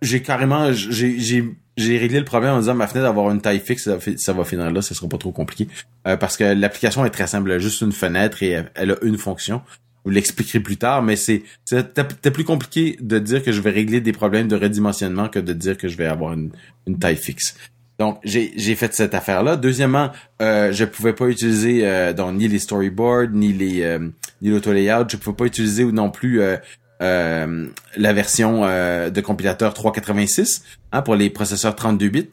[0.00, 3.88] j'ai carrément j'ai j'ai réglé le problème en disant ma fenêtre d'avoir une taille fixe,
[4.16, 5.68] ça, va finir là, ce sera pas trop compliqué.
[6.06, 8.96] Euh, parce que l'application est très simple, elle a juste une fenêtre et elle, a
[9.02, 9.60] une fonction.
[10.06, 14.00] Vous l'expliquerai plus tard, mais c'est c'était plus compliqué de dire que je vais régler
[14.00, 16.50] des problèmes de redimensionnement que de dire que je vais avoir une,
[16.86, 17.56] une taille fixe.
[17.98, 19.56] Donc j'ai fait cette affaire là.
[19.56, 24.08] Deuxièmement, euh, je pouvais pas utiliser euh, donc ni les storyboards ni les euh,
[24.42, 25.08] ni l'auto layout.
[25.10, 26.56] Je pouvais pas utiliser ou non plus euh,
[27.02, 27.66] euh,
[27.96, 32.30] la version euh, de compilateur 386 hein, pour les processeurs 32 bits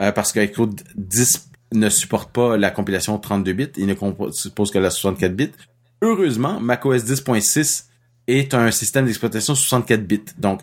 [0.00, 3.94] euh, parce que Cloud 10 ne supporte pas la compilation 32 bits, il ne
[4.30, 5.50] suppose que la 64 bits.
[6.02, 7.84] Heureusement, macOS 10.6
[8.26, 10.60] est un système d'exploitation 64 bits, donc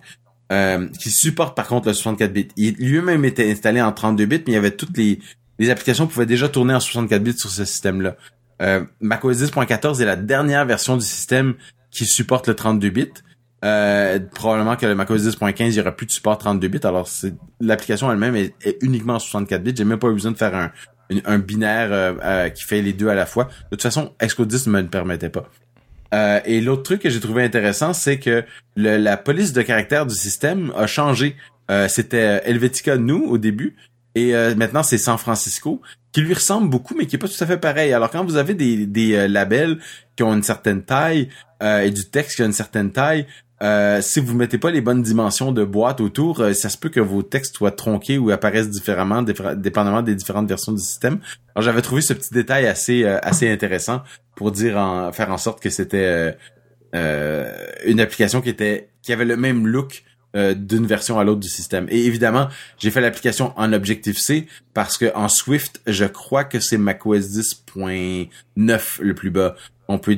[1.00, 2.50] qui supporte par contre le 64 bits.
[2.58, 5.20] Il lui-même était installé en 32 bits, mais il y avait toutes les
[5.60, 8.16] les applications pouvaient déjà tourner en 64 bits sur ce système-là.
[9.00, 11.56] macOS 10.14 est la dernière version du système
[11.92, 13.10] qui supporte le 32 bits.
[13.64, 17.08] Euh, probablement que le macOS 10.15 il aura plus de support 32 bits alors
[17.62, 20.70] l'application elle-même est, uniquement en 64 bits j'ai même pas eu besoin de faire un,
[21.26, 23.46] un, binaire euh, euh, qui fait les deux à la fois.
[23.46, 25.50] De toute façon Xcode 10 ne me le permettait pas.
[26.46, 28.44] Et l'autre truc que j'ai trouvé intéressant c'est que
[28.76, 31.36] la police de caractère du système a changé.
[31.88, 33.76] C'était Helvetica nous au début
[34.14, 37.48] et maintenant c'est San Francisco qui lui ressemble beaucoup mais qui est pas tout à
[37.48, 37.94] fait pareil.
[37.94, 39.80] Alors quand vous avez des, des labels
[40.16, 41.30] qui ont une certaine taille
[41.64, 43.26] et du texte qui a une certaine taille
[43.64, 46.90] euh, si vous mettez pas les bonnes dimensions de boîte autour, euh, ça se peut
[46.90, 51.20] que vos textes soient tronqués ou apparaissent différemment, dépendamment des différentes versions du système.
[51.56, 54.04] Alors j'avais trouvé ce petit détail assez euh, assez intéressant
[54.36, 54.74] pour dire
[55.14, 56.36] faire en sorte que c'était
[56.94, 61.86] une application qui était qui avait le même look d'une version à l'autre du système.
[61.90, 62.48] Et évidemment,
[62.80, 67.38] j'ai fait l'application en Objective-C parce que en Swift, je crois que c'est macOS
[67.76, 69.56] 10.9 le plus bas
[69.88, 70.16] on peut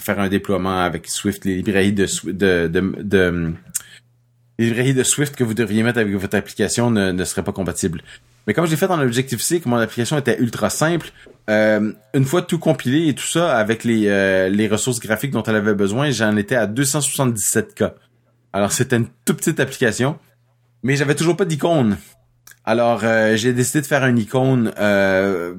[0.00, 3.52] faire un déploiement avec Swift, les librairies de de, de,
[4.58, 8.02] librairies de Swift que vous devriez mettre avec votre application ne, ne seraient pas compatibles.
[8.46, 11.12] Mais comme j'ai fait dans l'Objective-C, que mon application était ultra simple,
[11.50, 15.42] euh, une fois tout compilé et tout ça avec les, euh, les ressources graphiques dont
[15.42, 17.92] elle avait besoin, j'en étais à 277K.
[18.58, 20.18] Alors c'était une toute petite application,
[20.82, 21.96] mais j'avais toujours pas d'icône.
[22.64, 25.54] Alors euh, j'ai décidé de faire une icône euh,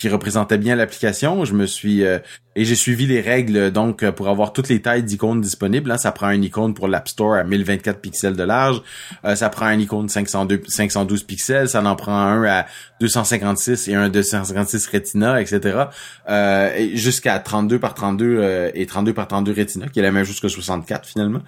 [0.00, 1.44] qui représentait bien l'application.
[1.44, 2.18] Je me suis euh,
[2.56, 5.88] et j'ai suivi les règles donc pour avoir toutes les tailles d'icônes disponibles.
[5.88, 5.98] Hein.
[5.98, 8.82] Ça prend une icône pour l'App Store à 1024 pixels de large.
[9.36, 11.68] Ça prend une icône 502, 512 pixels.
[11.68, 12.66] Ça en prend un à
[13.00, 15.84] 256 et un 256 Retina, etc.
[16.28, 20.40] Euh, jusqu'à 32 par 32 et 32 par 32 Retina, qui est la même chose
[20.40, 21.42] que 64 finalement.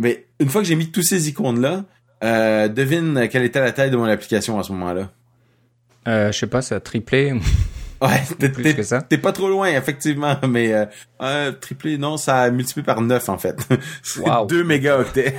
[0.00, 1.84] Mais une fois que j'ai mis tous ces icônes là,
[2.68, 5.10] devine quelle était la taille de mon application à ce moment-là.
[6.08, 7.34] Euh, je sais pas, ça a triplé.
[7.98, 8.22] Ouais,
[9.08, 10.84] t'es pas trop loin, effectivement, mais euh,
[11.22, 13.56] euh, triplé, non, ça a multiplié par 9, en fait.
[14.18, 14.44] Wow.
[14.44, 15.34] 2 mégaoctets.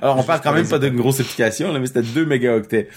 [0.00, 2.88] Alors, on parle quand même pas d'une grosse application, là, mais c'était 2 mégaoctets.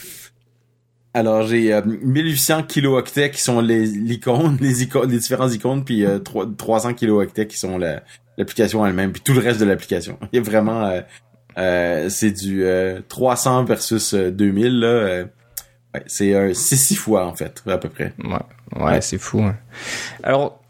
[1.16, 6.06] Alors, j'ai euh, 1800 kilooctets qui sont les l'icône, les icônes, les différents icônes, puis
[6.06, 7.80] euh, 300 kilooctets qui sont
[8.38, 10.18] l'application elle-même, puis tout le reste de l'application.
[10.32, 10.86] Il y a vraiment...
[10.86, 11.02] Euh,
[11.58, 12.66] euh c'est du
[13.08, 15.26] 300 versus 2000, là
[16.08, 18.14] c'est six fois, en fait, à peu près.
[18.24, 19.42] Ouais, ouais, c'est fou.
[19.42, 19.56] Hein.
[20.24, 20.62] Alors,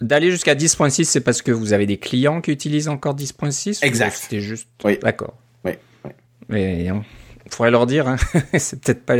[0.00, 4.16] d'aller jusqu'à 10.6, c'est parce que vous avez des clients qui utilisent encore 10.6 Exact.
[4.16, 4.68] C'était juste.
[4.84, 4.98] Oui.
[5.02, 5.34] D'accord.
[5.64, 5.72] Oui.
[6.04, 6.10] oui.
[6.48, 8.16] Mais il faudrait leur dire, hein.
[8.58, 9.16] c'est peut-être pas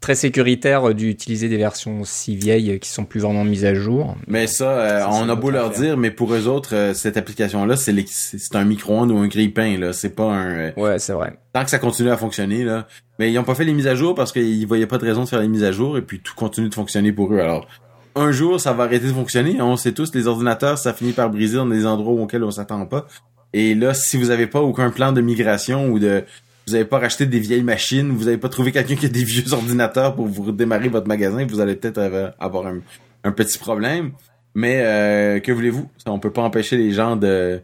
[0.00, 4.16] très sécuritaire d'utiliser des versions si vieilles qui sont plus vraiment mises à jour.
[4.26, 7.76] Mais ça, euh, on a beau leur dire, mais pour eux autres, euh, cette application-là,
[7.76, 9.92] c'est c'est un micro-ondes ou un grille-pain, là.
[9.92, 10.50] C'est pas un.
[10.50, 11.38] Euh, ouais, c'est vrai.
[11.52, 12.86] Tant que ça continue à fonctionner, là.
[13.18, 15.24] Mais ils ont pas fait les mises à jour parce qu'ils voyaient pas de raison
[15.24, 17.40] de faire les mises à jour et puis tout continue de fonctionner pour eux.
[17.40, 17.66] Alors,
[18.14, 19.60] un jour, ça va arrêter de fonctionner.
[19.60, 22.86] On sait tous, les ordinateurs, ça finit par briser dans des endroits auxquels on s'attend
[22.86, 23.06] pas.
[23.52, 26.24] Et là, si vous avez pas aucun plan de migration ou de
[26.68, 29.24] vous avez pas racheté des vieilles machines, vous avez pas trouvé quelqu'un qui a des
[29.24, 34.12] vieux ordinateurs pour vous redémarrer votre magasin, vous allez peut-être avoir un, petit problème.
[34.54, 35.88] Mais euh, que voulez-vous?
[36.06, 37.60] On peut pas empêcher les gens de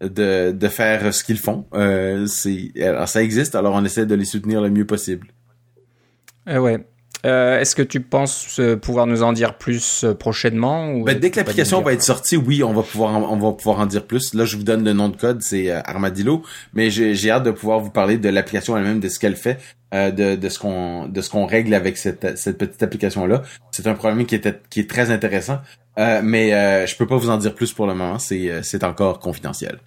[0.00, 1.66] de, faire ce qu'ils font.
[1.74, 2.26] Euh,
[2.80, 5.28] alors ça existe, alors on essaie de les soutenir le mieux possible.
[6.46, 6.84] Eh ouais.
[7.24, 11.18] Euh, est-ce que tu penses euh, pouvoir nous en dire plus euh, prochainement ou ben,
[11.18, 13.86] Dès que l'application va être sortie, oui, on va pouvoir en, on va pouvoir en
[13.86, 14.34] dire plus.
[14.34, 16.42] Là, je vous donne le nom de code, c'est Armadillo,
[16.74, 19.58] mais j'ai hâte de pouvoir vous parler de l'application elle-même, de ce qu'elle fait,
[19.92, 23.42] de, de ce qu'on de ce qu'on règle avec cette, cette petite application là.
[23.70, 25.60] C'est un problème qui était qui est très intéressant,
[25.96, 26.50] mais
[26.86, 28.18] je peux pas vous en dire plus pour le moment.
[28.18, 29.78] C'est c'est encore confidentiel.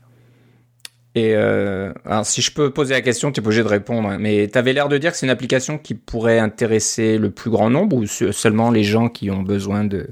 [1.20, 4.09] Et euh, alors, si je peux poser la question, tu es obligé de répondre.
[4.09, 4.18] hein.
[4.20, 7.49] Mais tu avais l'air de dire que c'est une application qui pourrait intéresser le plus
[7.49, 10.07] grand nombre ou se- seulement les gens qui ont besoin de.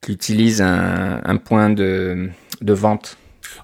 [0.00, 2.28] qui utilisent un, un point de,
[2.60, 3.16] de vente?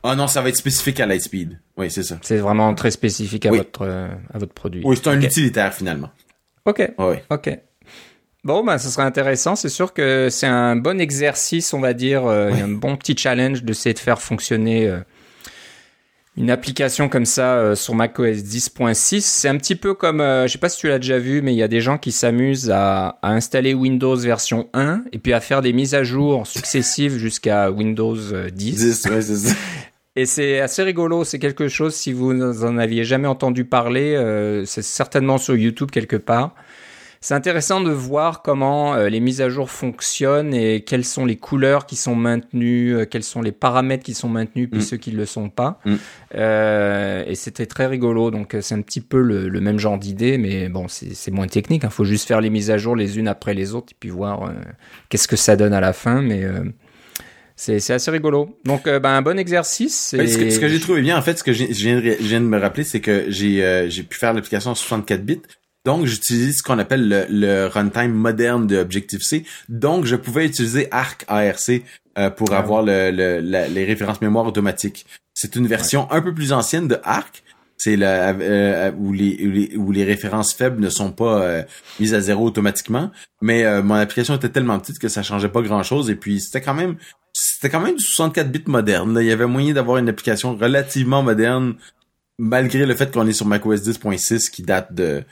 [0.02, 1.58] Ah non, ça va être spécifique à Lightspeed.
[1.76, 2.18] Oui, c'est ça.
[2.22, 3.58] C'est vraiment très spécifique à, Oui.
[3.58, 4.82] votre, euh, à votre produit.
[4.84, 6.10] Oui, c'est un utilitaire finalement.
[6.66, 6.92] Ok.
[6.98, 7.16] Oui.
[7.30, 7.58] Ok.
[8.44, 9.56] Bon, ben, ce serait intéressant.
[9.56, 13.64] C'est sûr que c'est un bon exercice, on va dire, euh, un bon petit challenge
[13.64, 15.00] d'essayer de faire fonctionner euh,
[16.36, 19.20] une application comme ça euh, sur macOS 10.6.
[19.20, 21.52] C'est un petit peu comme, euh, je sais pas si tu l'as déjà vu, mais
[21.52, 25.32] il y a des gens qui s'amusent à, à installer Windows version 1 et puis
[25.32, 28.76] à faire des mises à jour successives jusqu'à Windows euh, 10.
[28.76, 29.54] 10, ouais, c'est ça.
[30.16, 34.64] Et c'est assez rigolo, c'est quelque chose, si vous n'en aviez jamais entendu parler, euh,
[34.64, 36.54] c'est certainement sur YouTube quelque part.
[37.22, 41.36] C'est intéressant de voir comment euh, les mises à jour fonctionnent et quelles sont les
[41.36, 44.84] couleurs qui sont maintenues, euh, quels sont les paramètres qui sont maintenus, puis Mm.
[44.84, 45.80] ceux qui ne le sont pas.
[45.84, 45.94] Mm.
[46.36, 49.98] Euh, et c'était très rigolo, donc euh, c'est un petit peu le, le même genre
[49.98, 51.82] d'idée, mais bon, c'est moins technique.
[51.84, 54.08] Il faut juste faire les mises à jour les unes après les autres et puis
[54.08, 54.52] voir euh,
[55.10, 56.22] qu'est-ce que ça donne à la fin.
[56.22, 56.64] Mais euh,
[57.60, 58.58] c'est assez rigolo.
[58.64, 60.14] Donc, euh, ben, un bon exercice.
[60.16, 62.84] Ben, ce que, j'ai trouvé bien, en fait, ce que je viens de, me rappeler,
[62.84, 65.42] c'est que j'ai euh, pu faire l'application en 64 bits.
[65.84, 69.44] Donc, j'utilise ce qu'on appelle le, le runtime moderne de Objective-C.
[69.68, 71.70] Donc, je pouvais utiliser Arc ARC
[72.18, 75.06] euh, pour Ah avoir le, le- la- les références mémoire automatiques.
[75.34, 77.42] C'est une version un peu plus ancienne de Arc.
[77.78, 81.62] C'est la euh, où, les, où les où les références faibles ne sont pas euh,
[81.98, 83.10] mises à zéro automatiquement.
[83.40, 86.10] Mais euh, mon application était tellement petite que ça changeait pas grand chose.
[86.10, 86.96] Et puis c'était quand même
[87.32, 89.14] c'était quand même du 64 bits moderne.
[89.14, 89.22] là.
[89.22, 91.76] Il y avait moyen d'avoir une application relativement moderne,
[92.38, 95.22] malgré le fait qu'on est sur macOS 10.6 qui date de,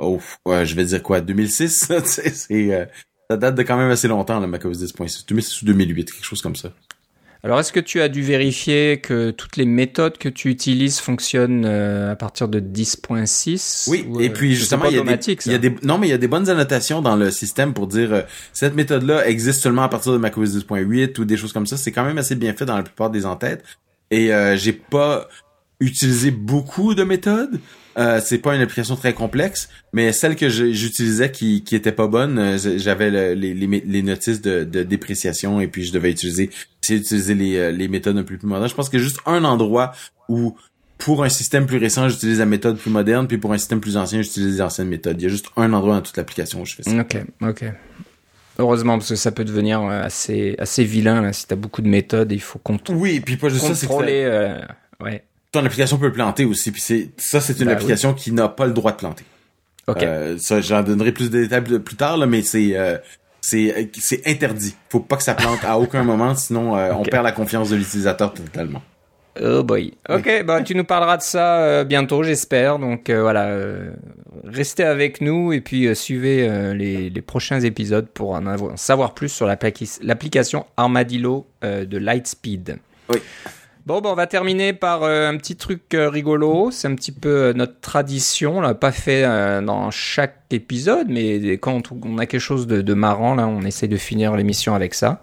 [0.00, 1.88] oh, ouais, je vais dire quoi, 2006.
[2.02, 2.84] Tu sais, c'est, euh,
[3.30, 6.42] ça date de quand même assez longtemps, le macOS 10.6, 2006 ou 2008, quelque chose
[6.42, 6.70] comme ça.
[7.42, 11.64] Alors, est-ce que tu as dû vérifier que toutes les méthodes que tu utilises fonctionnent
[11.64, 14.98] euh, à partir de 10.6 Oui, ou, et euh, puis justement, il y, a des,
[15.00, 15.68] automatique, il y a ça?
[15.68, 18.22] des, non, mais il y a des bonnes annotations dans le système pour dire euh,
[18.52, 21.78] cette méthode-là existe seulement à partir de macOS 10.8 ou des choses comme ça.
[21.78, 23.64] C'est quand même assez bien fait dans la plupart des entêtes.
[24.10, 25.28] Et euh, j'ai pas
[25.80, 27.58] utilisé beaucoup de méthodes.
[27.98, 32.06] Euh, c'est pas une application très complexe, mais celle que j'utilisais qui qui était pas
[32.06, 36.10] bonne, euh, j'avais le- les, les, les notices de, de dépréciation et puis je devais
[36.12, 36.50] utiliser
[36.82, 38.68] essayer d'utiliser les, euh, les méthodes un peu plus modernes.
[38.68, 39.92] Je pense qu'il y a juste un endroit
[40.28, 40.56] où
[40.98, 43.96] pour un système plus récent, j'utilise la méthode plus moderne, puis pour un système plus
[43.96, 45.20] ancien, j'utilise les anciennes méthodes.
[45.20, 46.92] Il y a juste un endroit dans toute l'application où je fais ça.
[46.96, 47.64] Ok, ok.
[48.58, 51.88] Heureusement, parce que ça peut devenir euh, assez, assez vilain, là, si t'as beaucoup de
[51.88, 54.60] méthodes, il faut cont- Oui, puis pas juste ça, c'est que contrôler, euh,
[55.02, 55.24] ouais.
[55.52, 58.66] Ton application peut planter aussi, puis c'est ça, c'est une Bah application qui n'a pas
[58.66, 59.24] le droit de planter.
[59.88, 60.02] Ok.
[60.02, 62.98] Euh, ça, j'en donnerai plus de détails plus tard, là, mais c'est euh,
[63.40, 64.74] c'est euh, c'est interdit.
[64.88, 67.76] Faut pas que ça plante à aucun moment, sinon euh, on perd la confiance de
[67.76, 68.82] l'utilisateur totalement.
[69.42, 69.94] Oh boy.
[70.08, 72.78] Ok, bah tu nous parleras de ça euh, bientôt, j'espère.
[72.78, 73.90] Donc euh, voilà, euh,
[74.44, 79.14] restez avec nous et puis suivez les, les prochains épisodes pour en avoir- en savoir
[79.14, 82.78] plus sur l'appli- l'application Armadillo de Lightspeed.
[83.08, 83.18] Oui.
[83.86, 86.70] Bon, bah, on va terminer par euh, un petit truc euh, rigolo.
[86.70, 88.58] C'est un petit peu euh, notre tradition.
[88.58, 89.22] On l'a pas fait
[89.62, 93.88] dans chaque épisode, mais quand on a quelque chose de, de marrant, là, on essaie
[93.88, 95.22] de finir l'émission avec ça.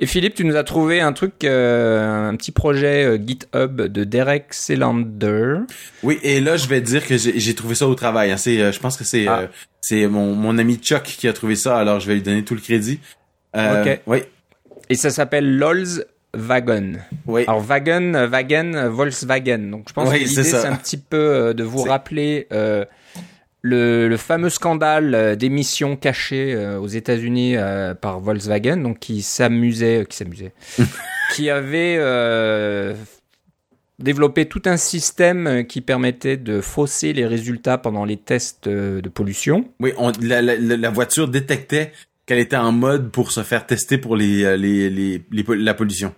[0.00, 5.58] Et Philippe, tu nous as trouvé un truc, un petit projet GitHub de Derek Selander.
[6.02, 8.30] Oui, et là, je vais dire que j'ai trouvé ça au travail.
[8.32, 8.36] hein.
[8.36, 9.48] C'est, je pense que c'est Ah.
[9.80, 12.54] c'est mon, mon ami Chuck qui a trouvé ça, alors je vais lui donner tout
[12.54, 12.98] le crédit.
[13.54, 14.00] Ok.
[14.06, 14.18] Oui,
[14.90, 16.04] Et ça s'appelle LOL's
[16.34, 16.92] Wagon.
[17.26, 17.44] oui.
[17.48, 19.58] Alors Wagon, Wagen, Volkswagen.
[19.70, 22.84] Donc je pense Oui, que l'idée c'est un petit peu euh, de vous rappeler euh,
[23.62, 29.22] le, le fameux scandale euh, d'émissions cachées euh, aux États-Unis euh, par Volkswagen, donc qui
[29.22, 30.52] s'amusait, qui s'amusait,
[31.34, 31.98] qui avait
[33.98, 39.64] développé tout un système qui permettait de fausser les résultats pendant les tests de pollution.
[39.80, 41.92] Oui, on, la, la, la la voiture détectait
[42.28, 46.14] qu'elle était en mode pour se faire tester pour les, euh, les, les, la pollution.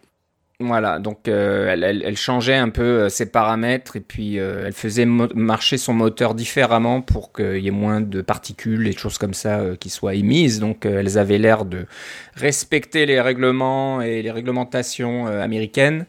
[0.59, 5.07] Voilà, donc euh, elle, elle, changeait un peu euh, ses paramètres et puis elle faisait
[5.07, 9.33] marcher son moteur différemment pour qu'il y ait moins de particules et de choses comme
[9.33, 10.59] ça qui soient émises.
[10.59, 11.87] Donc elles avaient l'air de
[12.35, 16.07] respecter les règlements et les réglementations américaines.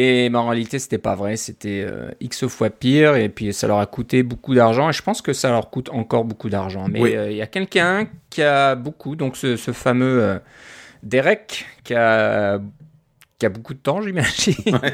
[0.00, 3.66] Et ben, en réalité, c'était pas vrai, c'était euh, X fois pire, et puis ça
[3.66, 6.86] leur a coûté beaucoup d'argent, et je pense que ça leur coûte encore beaucoup d'argent.
[6.88, 7.16] Mais Oui.
[7.16, 10.38] euh, il y a quelqu'un qui a beaucoup, donc ce, ce fameux euh,
[11.02, 12.60] Derek, qui a,
[13.40, 14.92] qui a beaucoup de temps, j'imagine, Ouais,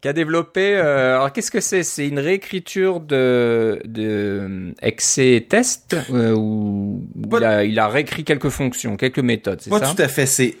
[0.00, 0.76] qui a développé.
[0.76, 1.82] alors, qu'est-ce que c'est?
[1.82, 7.02] C'est une réécriture de, de XC Test, où
[7.36, 9.94] il, a, il a réécrit quelques fonctions, quelques méthodes, c'est ça?
[9.94, 10.24] tout à fait.
[10.24, 10.56] C'est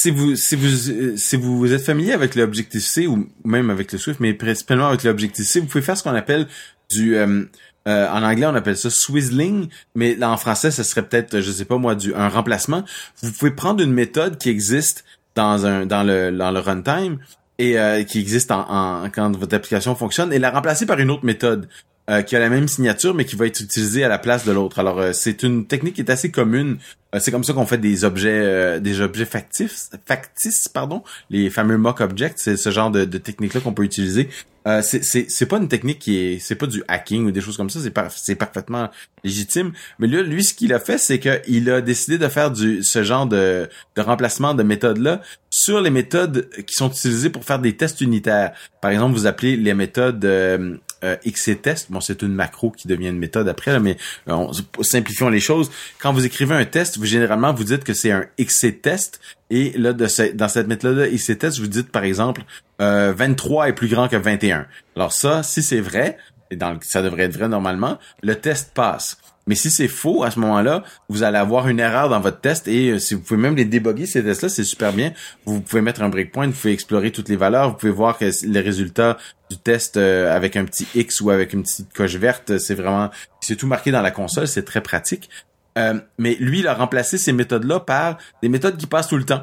[0.00, 3.98] si vous si vous si vous êtes familier avec l'objectif C ou même avec le
[3.98, 6.46] Swift, mais principalement avec l'objectif C, vous pouvez faire ce qu'on appelle
[6.90, 7.44] du euh,
[7.86, 11.66] euh, en anglais, on appelle ça swizzling, mais en français, ce serait peut-être, je sais
[11.66, 12.82] pas moi, du un remplacement.
[13.22, 17.18] Vous pouvez prendre une méthode qui existe dans un dans le dans le runtime
[17.58, 21.10] et euh, qui existe en, en, quand votre application fonctionne et la remplacer par une
[21.10, 21.68] autre méthode.
[22.10, 24.50] Euh, qui a la même signature mais qui va être utilisée à la place de
[24.50, 24.80] l'autre.
[24.80, 26.78] Alors euh, c'est une technique qui est assez commune.
[27.14, 31.78] Euh, c'est comme ça qu'on fait des objets des objets factifs factices pardon, les fameux
[31.78, 34.28] mock objects, c'est ce genre de, de technique là qu'on peut utiliser.
[34.82, 37.70] c'est c'est pas une technique qui est c'est pas du hacking ou des choses comme
[37.70, 38.90] ça, c'est parfaitement
[39.22, 39.72] légitime.
[40.00, 43.04] Mais là lui ce qu'il a fait c'est qu'il a décidé de faire du ce
[43.04, 47.58] genre de de remplacement de méthodes là sur les méthodes qui sont utilisées pour faire
[47.58, 48.52] des tests unitaires.
[48.80, 51.90] Par exemple, vous appelez les méthodes euh, XC-test.
[51.90, 53.96] Bon, c'est une macro qui devient une méthode après, mais
[54.28, 54.46] euh,
[54.82, 55.70] simplifions les choses.
[55.98, 59.20] Quand vous écrivez un test, vous généralement vous dites que c'est un XC-test.
[59.50, 62.42] Et là, dans cette méthode-là, XC-test, vous dites par exemple
[62.80, 64.66] euh, 23 est plus grand que 21.
[64.96, 66.16] Alors ça, si c'est vrai,
[66.50, 69.18] et dans, ça devrait être vrai normalement, le test passe.
[69.50, 72.68] Mais si c'est faux, à ce moment-là, vous allez avoir une erreur dans votre test
[72.68, 75.12] et euh, si vous pouvez même les déboguer, ces tests-là, c'est super bien.
[75.44, 78.26] Vous pouvez mettre un breakpoint, vous pouvez explorer toutes les valeurs, vous pouvez voir que
[78.46, 79.18] les résultats
[79.50, 83.10] du test euh, avec un petit X ou avec une petite coche verte, c'est vraiment,
[83.40, 85.28] c'est tout marqué dans la console, c'est très pratique.
[85.78, 89.24] Euh, mais lui, il a remplacé ces méthodes-là par des méthodes qui passent tout le
[89.24, 89.42] temps.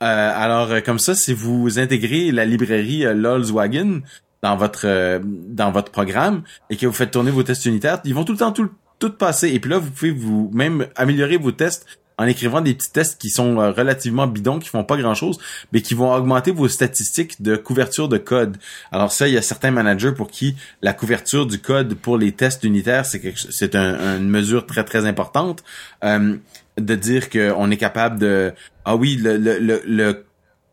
[0.00, 4.00] alors, comme ça, si vous intégrez la librairie Lolswagen
[4.42, 8.24] dans votre dans votre programme et que vous faites tourner vos tests unitaires, ils vont
[8.24, 9.48] tout le temps tout tout passer.
[9.50, 11.86] Et puis là, vous pouvez vous même améliorer vos tests
[12.18, 15.38] en écrivant des petits tests qui sont euh, relativement bidons, qui font pas grand chose,
[15.72, 18.56] mais qui vont augmenter vos statistiques de couverture de code.
[18.90, 22.32] Alors ça, il y a certains managers pour qui la couverture du code pour les
[22.32, 25.62] tests unitaires, c'est une mesure très très importante.
[26.04, 26.36] Euh,
[26.76, 28.52] de dire qu'on est capable de
[28.84, 30.24] ah oui le, le, le,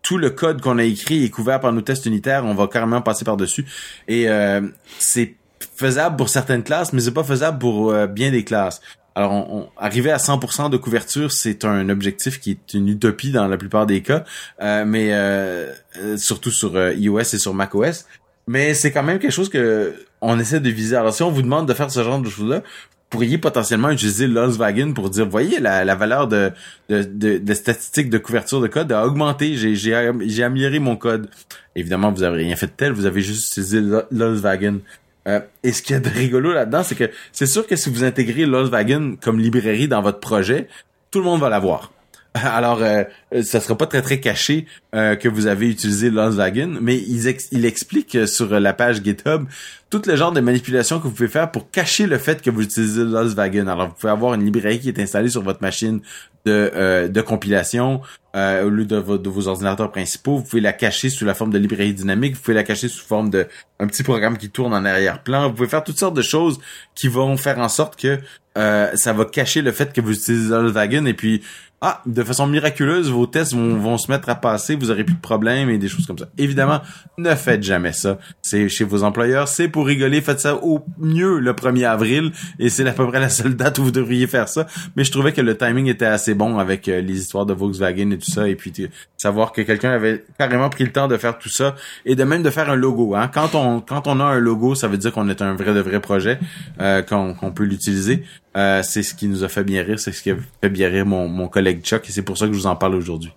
[0.03, 3.01] tout le code qu'on a écrit est couvert par nos tests unitaires, on va carrément
[3.01, 3.65] passer par dessus
[4.07, 4.61] et euh,
[4.99, 8.81] c'est faisable pour certaines classes, mais c'est pas faisable pour euh, bien des classes.
[9.15, 13.47] Alors, on, arriver à 100% de couverture, c'est un objectif qui est une utopie dans
[13.47, 14.25] la plupart des cas,
[14.61, 15.73] euh, mais euh,
[16.17, 18.05] surtout sur iOS et sur macOS.
[18.47, 20.95] Mais c'est quand même quelque chose que on essaie de viser.
[20.95, 22.61] Alors, si on vous demande de faire ce genre de choses-là,
[23.09, 26.51] pourriez potentiellement utiliser Volkswagen pour dire, voyez, la, la valeur de,
[26.89, 29.55] de, de, de statistique de couverture de code a augmenté.
[29.55, 31.29] J'ai, amélioré mon code.
[31.75, 33.81] Évidemment, vous avez rien fait de tel, vous avez juste utilisé
[34.11, 34.79] Volkswagen.
[35.27, 37.89] Euh, et ce qu'il y a de rigolo là-dedans, c'est que c'est sûr que si
[37.89, 40.67] vous intégrez Volkswagen comme librairie dans votre projet,
[41.11, 41.91] tout le monde va l'avoir.
[42.43, 43.03] Alors, euh,
[43.43, 48.27] ça sera pas très très caché euh, que vous avez utilisé Volkswagen, mais il, explique
[48.27, 49.45] sur la page GitHub
[49.89, 52.63] tout le genre de manipulation que vous pouvez faire pour cacher le fait que vous
[52.63, 53.67] utilisez Volkswagen.
[53.67, 56.01] Alors, vous pouvez avoir une librairie qui est installée sur votre machine
[56.45, 58.01] de, euh, de compilation
[58.35, 60.37] euh, au lieu de, vos ordinateurs principaux.
[60.37, 62.35] Vous pouvez la cacher sous la forme de librairie dynamique.
[62.35, 63.47] Vous pouvez la cacher sous forme de
[63.79, 65.47] un petit programme qui tourne en arrière-plan.
[65.47, 66.59] Vous pouvez faire toutes sortes de choses
[66.93, 68.19] qui vont faire en sorte que
[68.57, 71.41] euh, ça va cacher le fait que vous utilisez Volkswagen et puis
[71.87, 75.21] ah, de façon miraculeuse, vos tests vont, se mettre à passer, vous aurez plus de
[75.21, 76.25] problèmes et des choses comme ça.
[76.35, 76.81] Évidemment,
[77.19, 78.17] ne faites jamais ça.
[78.41, 82.69] C'est chez vos employeurs, c'est pour rigoler, faites ça au mieux le 1er avril et
[82.69, 84.65] c'est à peu près la seule date où vous devriez faire ça.
[84.95, 88.09] Mais je trouvais que le timing était assez bon avec euh, les histoires de Volkswagen
[88.09, 88.73] et tout ça et puis
[89.15, 92.41] savoir que quelqu'un avait carrément pris le temps de faire tout ça et de même
[92.41, 93.13] de faire un logo.
[93.13, 93.29] Hein.
[93.31, 95.81] Quand on quand on a un logo, ça veut dire qu'on est un vrai de
[95.81, 96.39] vrai projet,
[96.81, 98.23] euh, qu'on peut l'utiliser.
[98.55, 100.87] Euh, c'est ce qui nous a fait bien rire, c'est ce qui a fait bien
[100.87, 103.33] rire mon, collègue Chuck, et c'est pour ça que je vous en parle aujourd'hui.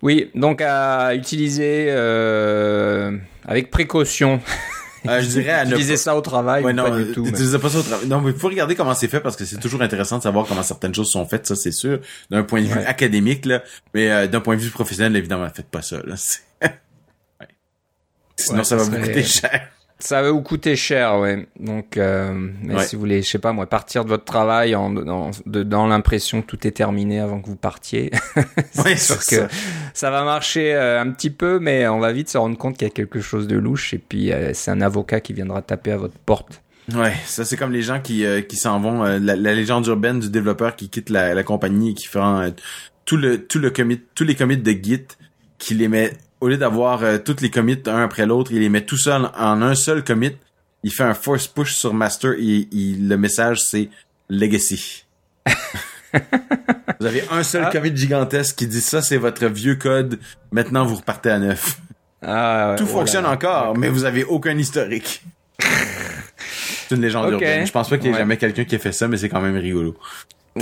[0.00, 1.90] Oui, donc à utiliser
[3.46, 4.40] avec précaution.
[5.08, 6.64] Euh, je dirais à ne ça au travail.
[6.64, 7.24] Ouais, non, pas du tout.
[7.24, 7.58] Mais...
[7.58, 8.06] pas ça au travail.
[8.06, 10.46] Non, mais il faut regarder comment c'est fait parce que c'est toujours intéressant de savoir
[10.46, 12.00] comment certaines choses sont faites, ça c'est sûr,
[12.30, 13.62] d'un point de vue académique là,
[13.94, 16.14] mais euh, d'un point de vue professionnel évidemment, faites pas ça là.
[17.40, 17.48] ouais.
[18.36, 19.68] Sinon ça, va vous coûter cher.
[20.00, 21.48] Ça va vous coûter cher, ouais.
[21.58, 22.32] Donc, euh,
[22.62, 25.86] mais si vous voulez, je sais pas moi, partir de votre travail en, dans, dans
[25.88, 28.12] l'impression que tout est terminé avant que vous partiez,
[28.70, 29.52] c'est sûr que
[29.94, 30.10] ça.
[30.10, 32.90] va marcher euh, un petit peu, mais on va vite se rendre compte qu'il y
[32.90, 35.96] a quelque chose de louche et puis euh, c'est un avocat qui viendra taper à
[35.96, 36.62] votre porte.
[36.94, 40.30] Ouais, ça c'est comme les gens qui euh, qui s'en vont, la, légende urbaine du
[40.30, 42.46] développeur qui quitte la, la compagnie et qui fera
[43.04, 45.08] tout le tout le commit, tous les commits de Git,
[45.58, 48.68] qui les met au lieu d'avoir euh, toutes les commits un après l'autre, il les
[48.68, 50.36] met tout seul en un seul commit.
[50.84, 53.88] Il fait un force push sur master et, le message c'est
[54.28, 55.04] legacy.
[57.00, 57.70] Vous avez un seul Ah.
[57.70, 60.18] COVID gigantesque qui dit ça, c'est votre vieux code.
[60.50, 61.78] Maintenant, vous repartez à neuf.
[62.22, 65.22] Ah, ouais, Tout oh fonctionne encore, mais vous avez aucun historique.
[66.88, 67.66] c'est une légende urbaine.
[67.66, 68.18] Je pense pas qu'il y ait Ouais.
[68.18, 69.96] jamais quelqu'un qui ait fait ça, mais c'est quand même rigolo.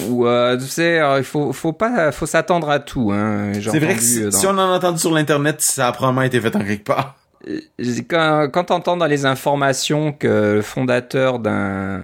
[0.09, 3.11] Ou euh, tu sais, alors, il faut, faut pas, faut s'attendre à tout.
[3.13, 3.53] Hein.
[3.55, 6.23] C'est vrai que euh, dans- si on en a entendu sur l'internet, ça a probablement
[6.23, 7.17] été fait en quelque part.
[7.49, 7.61] Euh,
[8.09, 12.03] quand, quand t'entends dans les informations que le fondateur d'un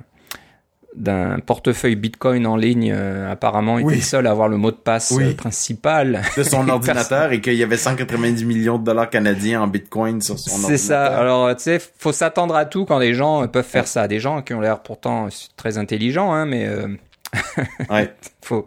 [0.94, 3.94] d'un portefeuille Bitcoin en ligne euh, apparemment était Oui.
[3.94, 5.24] le seul à avoir le mot de passe Oui.
[5.30, 6.20] euh, principal.
[6.36, 10.38] De son ordinateur et qu'il y avait 190 millions de dollars canadiens en bitcoin sur
[10.38, 10.70] son ordinateur.
[10.78, 11.06] C'est ça.
[11.18, 14.06] Alors, tu sais, faut s'attendre à tout quand des gens euh, peuvent faire ça.
[14.06, 16.86] Des gens qui ont l'air pourtant euh, très intelligents, hein, mais euh,
[17.90, 18.12] Ouais.
[18.42, 18.66] faut,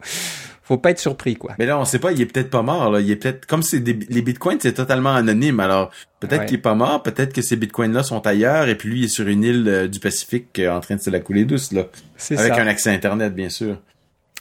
[0.63, 1.53] faut pas être surpris, quoi.
[1.59, 2.99] Mais là, on sait pas, il est peut-être pas mort, là.
[3.01, 5.59] Il est peut-être, comme c'est des, les bitcoins, c'est totalement anonyme.
[5.59, 6.45] Alors, peut-être Ouais.
[6.47, 9.09] qu'il est pas mort, peut-être que ces bitcoins-là sont ailleurs et puis lui, il est
[9.09, 11.83] sur une île euh, du Pacifique euh, en train de se la couler douce, là.
[12.17, 12.61] C'est Avec ça.
[12.61, 13.77] un accès Internet, bien sûr.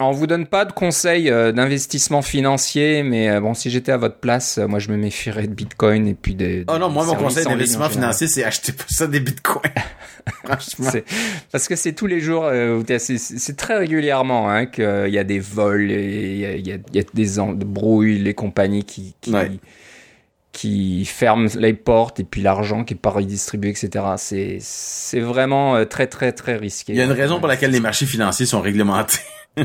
[0.00, 3.96] On vous donne pas de conseils euh, d'investissement financier, mais euh, bon, si j'étais à
[3.96, 6.64] votre place, euh, moi, je me méfierais de Bitcoin et puis des.
[6.66, 9.62] Oh non, moi, mon conseil d'investissement financier, c'est acheter pas ça des bitcoins.
[10.44, 10.90] Franchement.
[11.52, 15.38] Parce que c'est tous les jours, euh, c'est- très régulièrement hein, qu'il y a des
[15.38, 19.14] vols, il y a, y a- y a des en- de brouilles, les compagnies qui,
[19.20, 19.52] qui, Ouais.
[20.50, 24.04] qui ferment les portes et puis l'argent qui est pas redistribué, etc.
[24.16, 26.94] C'est c'est vraiment euh, très très très risqué.
[26.94, 29.18] Il y a une raison pour laquelle les marchés financiers sont réglementés.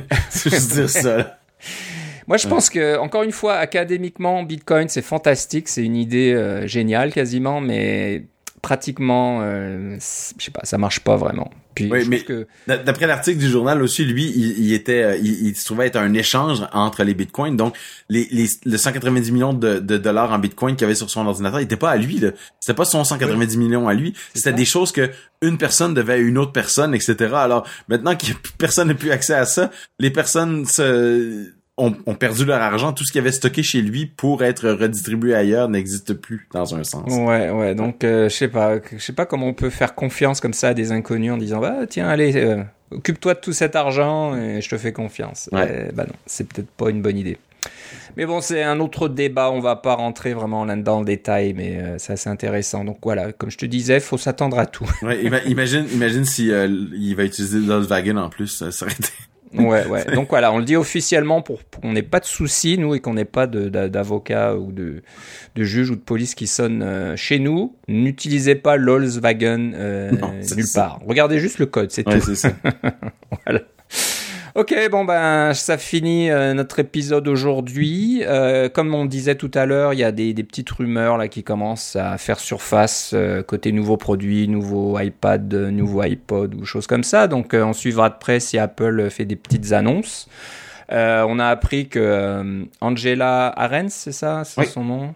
[2.28, 6.68] Moi, je pense que, encore une fois, académiquement, Bitcoin, c'est fantastique, c'est une idée euh,
[6.68, 8.26] géniale quasiment, mais
[8.62, 9.98] pratiquement, euh,
[10.38, 11.50] je sais pas, ça marche pas vraiment.
[11.76, 15.48] Puis, Oui, mais- que D'après l'article du journal aussi, lui, il, il était, euh, il,
[15.48, 17.56] il se trouvait être un échange entre les bitcoins.
[17.56, 17.76] Donc,
[18.10, 21.60] les, les, le 190 millions de, de dollars en bitcoin qu'il avait sur son ordinateur,
[21.62, 22.20] il était pas à lui.
[22.20, 22.32] là.
[22.60, 24.14] C'était pas son 190 millions à lui.
[24.34, 25.10] C'était des choses que
[25.42, 27.16] une personne devait à une autre personne, etc.
[27.36, 28.26] Alors, maintenant que
[28.58, 32.94] personne n'a plus accès à ça, les personnes se, ont, ont perdu leur argent.
[32.94, 36.84] Tout ce qu'il avait stocké chez lui pour être redistribué ailleurs n'existe plus, dans un
[36.84, 37.12] sens.
[37.12, 37.76] Ouais, ouais.
[37.76, 40.70] Donc, euh, je sais pas, je sais pas comment on peut faire confiance comme ça
[40.70, 42.62] à des inconnus en disant, bah tiens, allez, euh,
[42.92, 45.50] occupe-toi de tout cet argent et je te fais confiance.
[45.52, 45.68] Ouais.
[45.70, 47.38] Euh, bah non, c'est peut-être pas une bonne idée.
[48.18, 49.52] Mais bon, c'est un autre débat.
[49.52, 52.84] On va pas rentrer vraiment là dans le détail, mais euh, c'est assez intéressant.
[52.84, 54.90] Donc voilà, comme je te disais, faut s'attendre à tout.
[55.02, 58.96] Ouais, ima- imagine, imagine si il va utiliser Volkswagen en plus, ça serait
[59.54, 60.06] Ouais, ouais.
[60.16, 63.00] Donc voilà, on le dit officiellement pour, pour qu'on n'ait pas de soucis, nous, et
[63.00, 65.02] qu'on n'ait pas d'avocat ou de,
[65.56, 67.76] de juge ou de police qui sonne euh, chez nous.
[67.88, 71.00] N'utilisez pas Volkswagen euh, Non, c'est nulle part.
[71.06, 72.36] Regardez juste le code, c'est Ouais, tout.
[72.36, 72.50] ça.
[73.46, 73.62] Voilà.
[74.60, 78.24] Ok, bon ben ça finit euh, notre épisode aujourd'hui.
[78.26, 81.30] Euh, comme on disait tout à l'heure, il y a des, des petites rumeurs là
[81.30, 86.66] qui commencent à faire surface euh, côté nouveaux produits, nouveau iPad, euh, nouveau iPod ou
[86.66, 87.28] choses comme ça.
[87.30, 90.28] Donc euh, on suivra de près si Apple fait des petites annonces.
[90.92, 94.68] Euh, on a appris que euh, Angela Arens, c'est ça, c'est Oui.
[94.68, 95.16] son nom,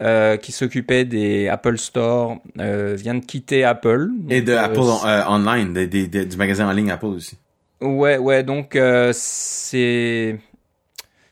[0.00, 4.08] euh, qui s'occupait des Apple Store, euh, vient de quitter Apple.
[4.30, 4.80] Et de euh, Apple
[5.28, 7.36] Online, des- des- des- du magasin en ligne Apple aussi.
[7.80, 10.36] Ouais, ouais, donc euh, c'est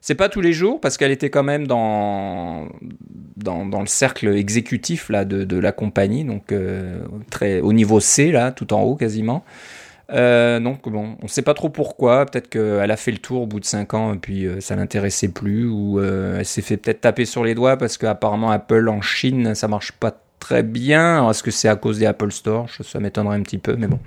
[0.01, 2.69] c'est pas tous les jours parce qu'elle était quand même dans
[3.37, 8.31] dans, dans le cercle exécutif là de, la compagnie, donc euh, très au niveau C
[8.31, 9.45] là, tout en haut quasiment.
[10.13, 12.27] Euh, donc bon, on sait pas trop pourquoi.
[12.27, 15.29] Peut-être qu'elle a fait le tour au bout de 5 ans et puis ça l'intéressait
[15.29, 19.57] plus, ou elle s'est fait peut-être taper sur les doigts parce qu'apparemment Apple en Chine
[19.57, 21.29] ça marche pas très bien.
[21.29, 22.69] Est-ce que c'est à cause des Apple Store?
[22.71, 23.99] Ça m'étonnerait un petit peu, mais bon.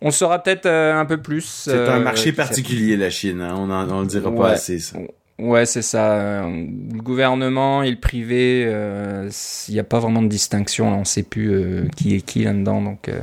[0.00, 1.44] On saura peut-être euh, un peu plus.
[1.44, 3.40] C'est un euh, marché particulier, la Chine.
[3.40, 3.54] hein.
[3.56, 4.36] On, en, on le dira Ouais.
[4.38, 4.98] pas assez, ça.
[5.40, 6.14] Ouais, c'est ça.
[6.14, 9.30] Euh, Le gouvernement et le privé, euh,
[9.68, 10.90] il n'y a pas vraiment de distinction.
[10.90, 10.96] Là.
[10.96, 12.82] On ne sait plus euh, qui est qui là-dedans.
[12.82, 13.20] Donc, euh,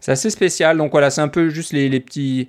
[0.00, 0.76] c'est assez spécial.
[0.76, 2.48] Donc voilà, c'est un peu juste les, les petits,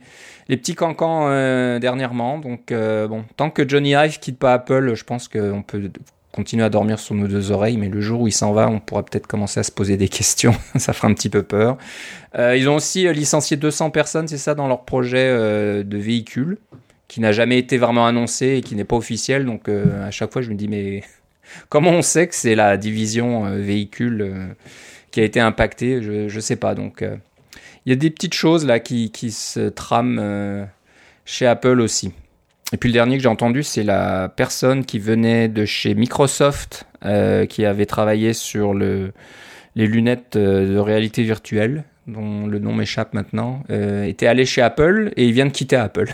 [0.49, 2.37] les petits cancans euh, dernièrement.
[2.37, 5.89] Donc euh, bon, tant que Johnny Ive quitte pas Apple, je pense qu'on peut
[6.37, 7.77] continuer à dormir sur nos deux oreilles.
[7.77, 10.07] Mais le jour où il s'en va, on pourra peut-être commencer à se poser des
[10.19, 10.53] questions.
[10.75, 11.77] ça fera un petit peu peur.
[12.37, 15.97] Euh, ils ont aussi euh, licencié 200 personnes, c'est ça, dans leur projet euh, de
[15.97, 16.59] véhicule
[17.07, 19.45] qui n'a jamais été vraiment annoncé et qui n'est pas officiel.
[19.45, 21.03] Donc à chaque fois, je me dis, mais
[21.69, 24.55] comment on sait que c'est la division véhicule
[25.09, 26.03] qui a été impactée?
[26.03, 26.75] Je ne sais pas.
[26.75, 27.01] Donc
[27.85, 30.67] il y a des petites choses là qui, qui se trament
[31.23, 32.11] chez Apple aussi.
[32.73, 36.85] Et puis le dernier que j'ai entendu, c'est la personne qui venait de chez Microsoft,
[37.05, 39.13] euh, qui avait travaillé sur le,
[39.77, 44.61] les lunettes euh, de réalité virtuelle, dont le nom m'échappe maintenant, euh, était allé chez
[44.61, 46.11] Apple et il vient de quitter Apple.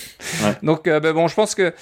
[0.62, 1.74] Donc euh, ben bon, je pense que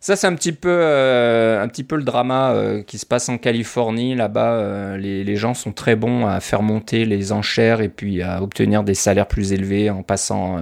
[0.00, 2.54] ça c'est un petit peu un petit peu le drama
[2.86, 4.14] qui se passe en Californie.
[4.14, 8.42] Là-bas, les, les gens sont très bons à faire monter les enchères et puis à
[8.42, 10.58] obtenir des salaires plus élevés en passant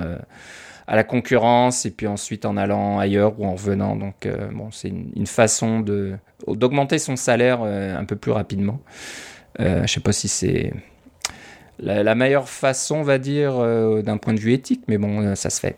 [0.89, 3.95] à la concurrence et puis ensuite en allant ailleurs ou en revenant.
[3.95, 6.17] Donc bon, c'est une, façon de
[6.49, 8.81] d'augmenter son salaire un peu plus rapidement.
[9.59, 10.73] je sais pas si c'est
[11.79, 13.59] la, meilleure façon, on va dire,
[14.03, 15.77] d'un point de vue éthique, mais bon, ça se fait.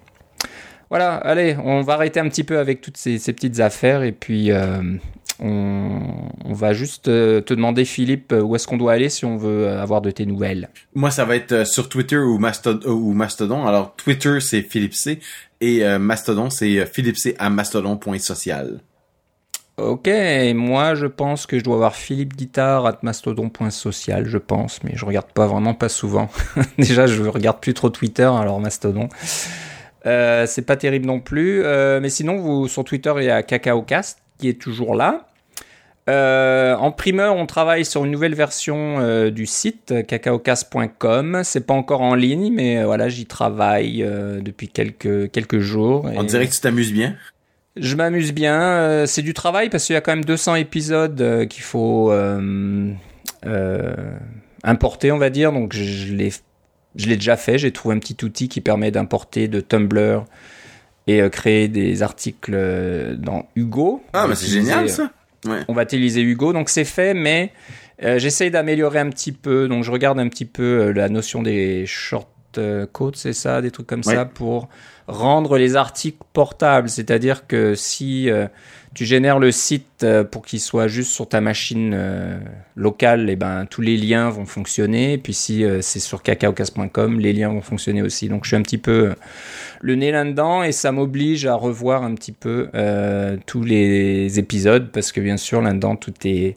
[0.90, 4.52] Voilà, allez, on va arrêter un petit peu avec toutes ces, petites affaires et puis
[5.42, 5.98] euh,
[6.44, 9.68] on, va juste euh, te demander, Philippe, où est-ce qu'on doit aller si on veut
[9.68, 10.68] avoir de tes nouvelles?
[10.94, 13.66] Moi, ça va être euh, sur Twitter ou, Mastodon.
[13.66, 15.20] Alors, Twitter, c'est Philippe C.
[15.62, 18.80] Et Mastodon, c'est Philippe C à mastodon.social.
[19.76, 20.08] Ok,
[20.54, 25.04] moi je pense que je dois avoir Philippe Guitare at mastodon.social, je pense, mais je
[25.04, 26.30] regarde pas vraiment pas souvent.
[26.78, 29.10] Déjà, je regarde plus trop Twitter, alors Mastodon.
[30.06, 31.62] Euh, c'est pas terrible non plus.
[31.64, 35.26] Euh, mais sinon, vous, sur Twitter, il y a CacaoCast qui est toujours là.
[36.08, 41.42] Euh, en primeur, on travaille sur une nouvelle version du site cacaocast.com.
[41.44, 43.98] C'est pas encore en ligne, mais voilà, j'y travaille
[44.42, 46.10] depuis quelques quelques jours.
[46.16, 47.14] On dirait que tu t'amuses bien?
[47.76, 49.04] Je m'amuse bien.
[49.06, 52.12] c'est du travail parce qu'il y a quand même 200 épisodes qu'il faut
[54.64, 55.52] importer, on va dire.
[55.52, 56.32] Donc je, je les
[56.96, 60.24] je l'ai déjà fait, j'ai trouvé un petit outil qui permet d'importer de Tumblr
[61.06, 64.02] et euh, créer des articles euh, dans Hugo.
[64.12, 65.10] Ah, mais c'est génial ça.
[65.46, 65.62] Ouais.
[65.68, 67.52] On va utiliser Hugo, donc c'est fait, mais
[68.02, 69.68] euh, j'essaye d'améliorer un petit peu.
[69.68, 72.28] Donc je regarde un petit peu la notion des short
[72.92, 74.68] codes, c'est ça, des trucs comme ça, pour
[75.06, 76.88] rendre les articles portables.
[76.88, 78.28] C'est-à-dire que si
[78.94, 82.38] tu génères le site euh, pour qu'il soit juste sur ta machine euh,
[82.74, 85.12] locale, et eh ben tous les liens vont fonctionner.
[85.12, 88.28] Et puis si euh, c'est sur cacaocas.com, les liens vont fonctionner aussi.
[88.28, 89.14] Donc je suis un petit peu
[89.80, 92.68] le nez là-dedans et ça m'oblige à revoir un petit peu
[93.46, 96.56] tous les épisodes parce que bien sûr là-dedans tout est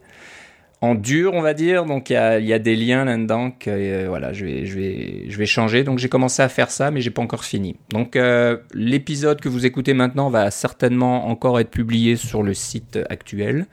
[0.84, 1.86] en dur, on va dire.
[1.86, 5.38] Donc il y a, des liens là-dedans que euh, voilà, je vais, je vais, je
[5.38, 5.86] vais changer.
[5.86, 7.78] Donc j'ai commencé à faire ça, mais j'ai pas encore fini.
[7.90, 13.00] Donc euh, l'épisode que vous écoutez maintenant va certainement encore être publié sur le site
[13.10, 13.66] actuel.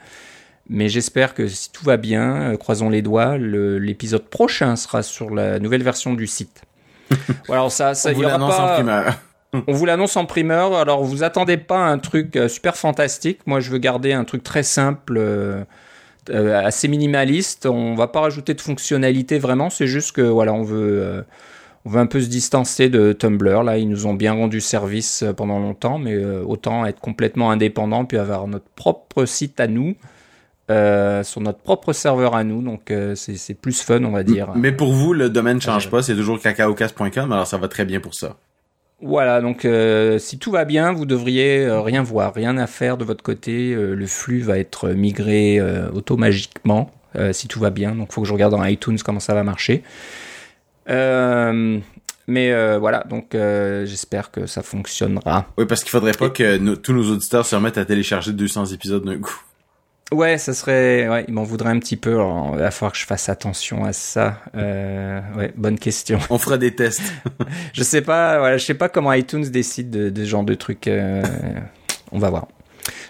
[0.69, 5.35] Mais j'espère que si tout va bien, euh, croisons les doigts, l'épisode prochain sera sur
[5.35, 6.63] la nouvelle version du site.
[7.71, 9.19] ça, ça, On vous l'annonce en primeur.
[9.67, 10.75] On vous l'annonce en primeur.
[10.75, 13.41] Alors vous attendez pas un truc super fantastique.
[13.47, 15.21] Moi, je veux garder un truc très simple.
[16.29, 17.67] Euh, assez minimaliste.
[17.67, 19.71] On va pas rajouter de fonctionnalité vraiment.
[19.71, 21.23] C'est juste que voilà, on veut, euh,
[21.85, 23.63] on veut un peu se distancer de Tumblr.
[23.63, 28.05] Là, ils nous ont bien rendu service euh, pendant longtemps, mais autant être complètement indépendant
[28.05, 29.95] puis avoir notre propre site à nous.
[30.69, 34.53] sur notre propre serveur à nous, donc c'est plus fun, on va dire.
[34.55, 37.99] Mais pour vous, le domaine change pas, c'est toujours cacaocast.com, alors ça va très bien
[37.99, 38.37] pour ça.
[39.03, 42.99] Voilà, donc euh, si tout va bien, vous devriez euh, rien voir, rien à faire
[42.99, 43.73] de votre côté.
[43.73, 45.61] Euh, le flux va être migré
[45.93, 46.91] automagiquement
[47.33, 47.97] si tout va bien.
[47.97, 49.83] Donc il faut que je regarde dans iTunes comment ça va marcher.
[50.87, 55.47] mais voilà, donc j'espère que ça fonctionnera.
[55.59, 59.05] Oui, parce qu'il faudrait pas que tous nos auditeurs se remettent à télécharger 200 épisodes
[59.05, 59.43] d'un coup.
[60.13, 61.09] Ouais, ça serait.
[61.09, 62.19] Ouais, il m'en voudrait un petit peu.
[62.53, 64.41] il va falloir que je fasse attention à ça.
[64.57, 66.19] Euh, ouais, bonne question.
[66.31, 67.03] On fera des tests.
[67.73, 68.39] je sais pas.
[68.39, 70.89] Voilà, je sais pas comment iTunes décide de, de ce genre de trucs.
[70.89, 71.23] Euh,
[72.13, 72.49] on va voir.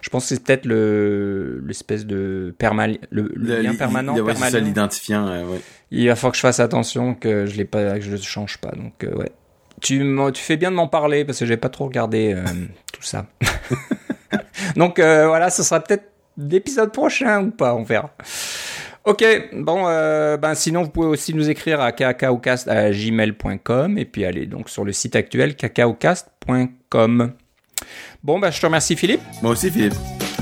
[0.03, 4.15] Je pense que c'est peut-être le l'espèce de perma le, lien permanent.
[4.15, 4.51] Ouais, permanent.
[4.51, 5.27] ça l'identifiant.
[5.27, 5.61] ouais.
[5.91, 8.59] Il va falloir que je fasse attention que je l'ai pas, que je le change
[8.59, 8.71] pas.
[8.71, 9.33] Donc euh, ouais.
[9.81, 12.45] Tu, tu fais bien de m'en parler parce que j'ai pas trop regardé euh,
[12.93, 13.27] tout ça.
[14.77, 16.05] donc euh, voilà, ce sera peut-être
[16.41, 18.11] d'épisode prochain ou pas, on verra.
[19.05, 19.25] Ok,
[19.55, 24.69] bon, euh, ben sinon vous pouvez aussi nous écrire à cacaocast@gmail.com et puis allez donc
[24.69, 27.33] sur le site actuel cacaocast.com.
[28.23, 29.23] Bon, ben je te remercie Philippe.
[29.43, 29.95] Moi aussi Philippe.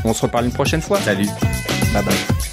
[0.05, 0.99] On se reparle une prochaine fois.
[0.99, 1.28] Salut.
[1.92, 2.47] Bye bye.